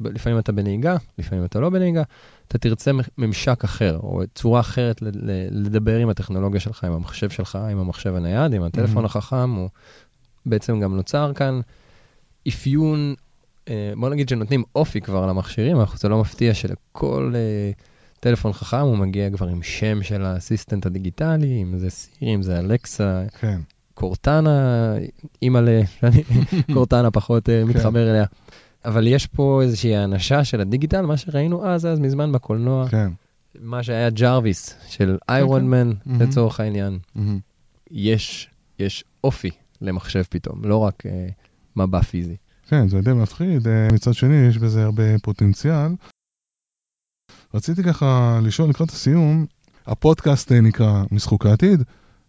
[0.00, 2.02] לפעמים אתה בנהיגה, לפעמים אתה לא בנהיגה,
[2.48, 5.02] אתה תרצה ממשק אחר, או צורה אחרת
[5.50, 9.06] לדבר עם הטכנולוגיה שלך, עם המחשב שלך, עם המחשב הנייד, עם הטלפון mm-hmm.
[9.06, 9.68] החכם, או
[10.46, 11.60] בעצם גם נוצר כאן
[12.48, 13.14] אפיון,
[13.68, 17.72] אה, בוא נגיד שנותנים אופי כבר למכשירים, אבל זה לא מפתיע שלכל אה,
[18.20, 22.58] טלפון חכם הוא מגיע כבר עם שם של האסיסטנט הדיגיטלי, אם זה סירי, אם זה
[22.58, 23.24] אלקסה.
[23.38, 23.60] כן.
[23.94, 24.94] קורטנה,
[25.42, 25.80] אימא'לה,
[26.74, 27.68] קורטנה פחות אה, כן.
[27.68, 28.24] מתחבר אליה.
[28.84, 32.88] אבל יש פה איזושהי האנשה של ה digital, מה שראינו אז, אז מזמן בקולנוע.
[32.88, 33.10] כן.
[33.60, 36.22] מה שהיה Jarvis של Iron Man, כן.
[36.22, 36.98] לצורך העניין.
[37.90, 38.48] יש,
[38.78, 39.50] יש אופי
[39.80, 41.08] למחשב פתאום, לא רק uh,
[41.76, 42.36] מבע פיזי.
[42.68, 43.66] כן, זה די מפחיד.
[43.66, 45.88] Uh, מצד שני, יש בזה הרבה פוטנציאל.
[47.54, 49.46] רציתי ככה לשאול לקראת הסיום,
[49.86, 51.82] הפודקאסט נקרא משחוק העתיד,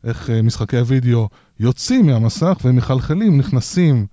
[0.03, 1.27] איך משחקי הוידאו
[1.59, 4.05] יוצאים מהמסך ומחלחלים, נכנסים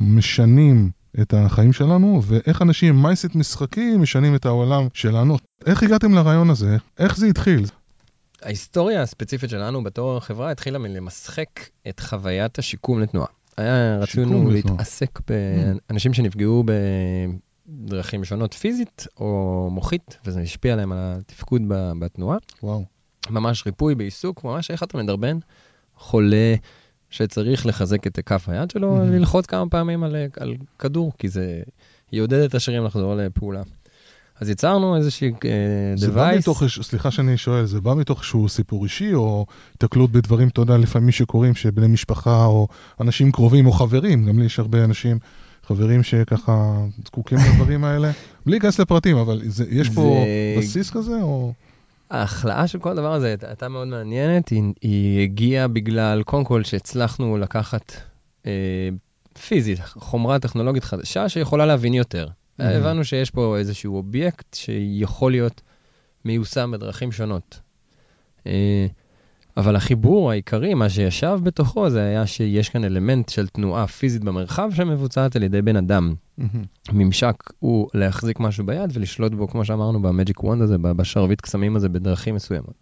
[0.00, 5.36] ומשנים את החיים שלנו, ואיך אנשים עם מייסט משחקים משנים את העולם שלנו.
[5.66, 6.76] איך הגעתם לרעיון הזה?
[6.98, 7.66] איך זה התחיל?
[8.42, 11.48] ההיסטוריה הספציפית שלנו בתור חברה התחילה מלמשחק
[11.88, 13.28] את חוויית השיקום לתנועה.
[13.56, 16.64] היה רצינו להתעסק באנשים שנפגעו
[17.68, 21.62] בדרכים שונות פיזית או מוחית, וזה השפיע עליהם על התפקוד
[21.98, 22.38] בתנועה.
[22.62, 22.84] וואו.
[23.30, 25.38] ממש ריפוי בעיסוק, ממש איך אתה מדרבן
[25.96, 26.54] חולה
[27.10, 29.10] שצריך לחזק את כף היד שלו, mm-hmm.
[29.10, 31.62] ללחוץ כמה פעמים על, על כדור, כי זה
[32.12, 33.62] יעודד את השרירים לחזור לפעולה.
[34.40, 35.40] אז יצרנו איזושהי uh,
[35.94, 36.10] זה device.
[36.10, 40.60] בא מתוך, סליחה שאני שואל, זה בא מתוך שהוא סיפור אישי, או התקלות בדברים, אתה
[40.60, 42.68] יודע, לפעמים שקורים, שבני משפחה, או
[43.00, 45.18] אנשים קרובים, או חברים, גם לי יש הרבה אנשים,
[45.66, 48.10] חברים שככה זקוקים לדברים האלה,
[48.46, 50.60] בלי להיכנס לפרטים, אבל זה, יש פה זה...
[50.60, 51.52] בסיס כזה, או...
[52.10, 57.38] ההכלאה של כל הדבר הזה הייתה מאוד מעניינת, היא, היא הגיעה בגלל, קודם כל, שהצלחנו
[57.38, 57.92] לקחת
[58.46, 58.88] אה,
[59.48, 62.26] פיזית, חומרה טכנולוגית חדשה שיכולה להבין יותר.
[62.26, 62.64] Mm-hmm.
[62.64, 65.62] הבנו שיש פה איזשהו אובייקט שיכול להיות
[66.24, 67.60] מיושם בדרכים שונות.
[68.46, 68.86] אה,
[69.56, 74.70] אבל החיבור העיקרי, מה שישב בתוכו, זה היה שיש כאן אלמנט של תנועה פיזית במרחב
[74.74, 76.14] שמבוצעת על ידי בן אדם.
[76.92, 81.88] ממשק הוא להחזיק משהו ביד ולשלוט בו, כמו שאמרנו, במג'יק וונד הזה, בשרביט קסמים הזה,
[81.88, 82.74] בדרכים מסוימות.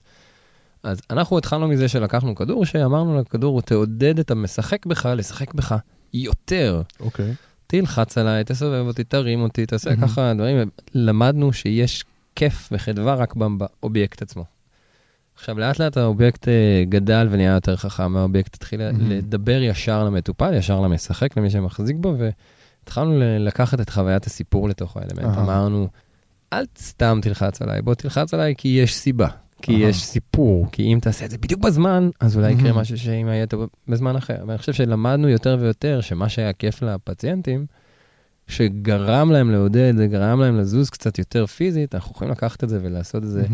[0.82, 5.74] אז אנחנו התחלנו מזה שלקחנו כדור, שאמרנו לכדור, תעודד את המשחק בך לשחק בך
[6.14, 6.82] יותר.
[7.00, 7.30] אוקיי.
[7.30, 7.34] Okay.
[7.66, 10.00] תלחץ עליי, תסובב אותי, תרים אותי, תעשה mm-hmm.
[10.00, 10.70] ככה דברים.
[10.94, 12.04] למדנו שיש
[12.36, 14.53] כיף וחדווה רק באובייקט עצמו.
[15.34, 18.80] עכשיו, לאט לאט האובייקט אה, גדל ונהיה יותר חכם, האובייקט התחיל.
[18.98, 25.38] לדבר ישר למטופל, ישר למשחק, למי שמחזיק בו, והתחלנו לקחת את חוויית הסיפור לתוך האלמנט.
[25.38, 25.88] אמרנו,
[26.52, 29.28] אל סתם תלחץ עליי, בוא תלחץ עליי כי יש סיבה,
[29.62, 29.72] כי.
[29.72, 32.72] יש סיפור, כי אם תעשה את זה בדיוק בזמן, אז אולי יקרה.
[32.72, 33.46] משהו שאם היה
[33.88, 34.44] בזמן אחר.
[34.46, 37.66] ואני חושב שלמדנו יותר ויותר שמה שהיה כיף לפציינטים,
[38.48, 42.78] שגרם להם לעודד, זה גרם להם לזוז קצת יותר פיזית, אנחנו יכולים לקחת את זה
[42.82, 43.46] ולעשות את זה.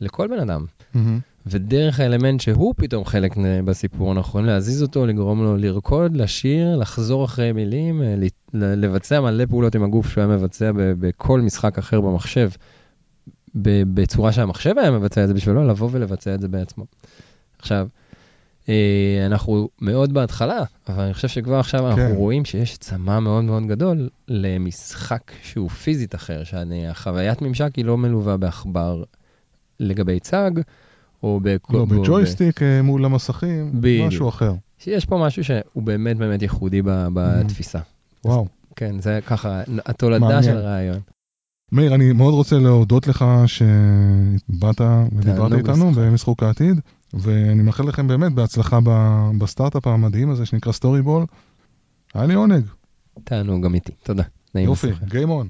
[0.00, 0.64] לכל בן אדם.
[0.94, 0.98] Mm-hmm.
[1.46, 3.34] ודרך האלמנט שהוא פתאום חלק
[3.64, 8.14] בסיפור, אנחנו יכולים להזיז אותו, לגרום לו לרקוד, לשיר, לחזור אחרי מילים, אה,
[8.54, 12.50] לבצע מלא פעולות עם הגוף שהוא היה מבצע בכל משחק אחר במחשב,
[13.54, 16.84] בצורה שהמחשב היה מבצע את זה בשבילו, לבוא ולבצע את זה בעצמו.
[17.58, 17.88] עכשיו,
[18.68, 21.86] אה, אנחנו מאוד בהתחלה, אבל אני חושב שכבר עכשיו כן.
[21.86, 27.98] אנחנו רואים שיש צמא מאוד מאוד גדול למשחק שהוא פיזית אחר, שהחוויית ממשק היא לא
[27.98, 29.02] מלווה בעכבר
[29.80, 30.50] לגבי צג,
[31.22, 31.76] או בכל...
[31.76, 32.64] לא, בג'ויסטיק ב...
[32.64, 34.08] אה, מול המסכים, בדיוק.
[34.08, 34.54] משהו אחר.
[34.78, 37.78] שיש פה משהו שהוא באמת באמת ייחודי בתפיסה.
[38.24, 38.42] וואו.
[38.42, 41.00] אז, כן, זה ככה, התולדה של הרעיון.
[41.72, 44.80] מאיר, אני מאוד רוצה להודות לך שבאת
[45.12, 46.80] ודיברת איתנו במשחוק העתיד.
[47.14, 48.78] ואני מאחל לכם באמת בהצלחה
[49.38, 51.26] בסטארט-אפ המדהים הזה שנקרא StoryBall.
[52.14, 52.64] היה לי עונג.
[53.24, 54.22] תענוג גם איתי, תודה.
[54.54, 55.46] יופי, Game On.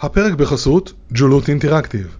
[0.00, 2.16] הפרק בחסות ג'ולות Interactive.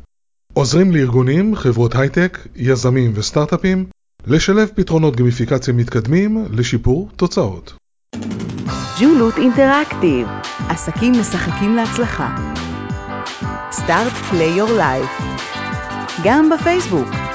[0.53, 3.87] עוזרים לארגונים, חברות הייטק, יזמים וסטארט-אפים
[4.27, 7.75] לשלב פתרונות גמיפיקציה מתקדמים לשיפור תוצאות.
[9.01, 10.27] ג'ולות Interactive,
[10.69, 12.37] עסקים משחקים להצלחה.
[13.73, 15.11] סטארט פליי יור לייף
[16.25, 17.26] גם בפייסבוק.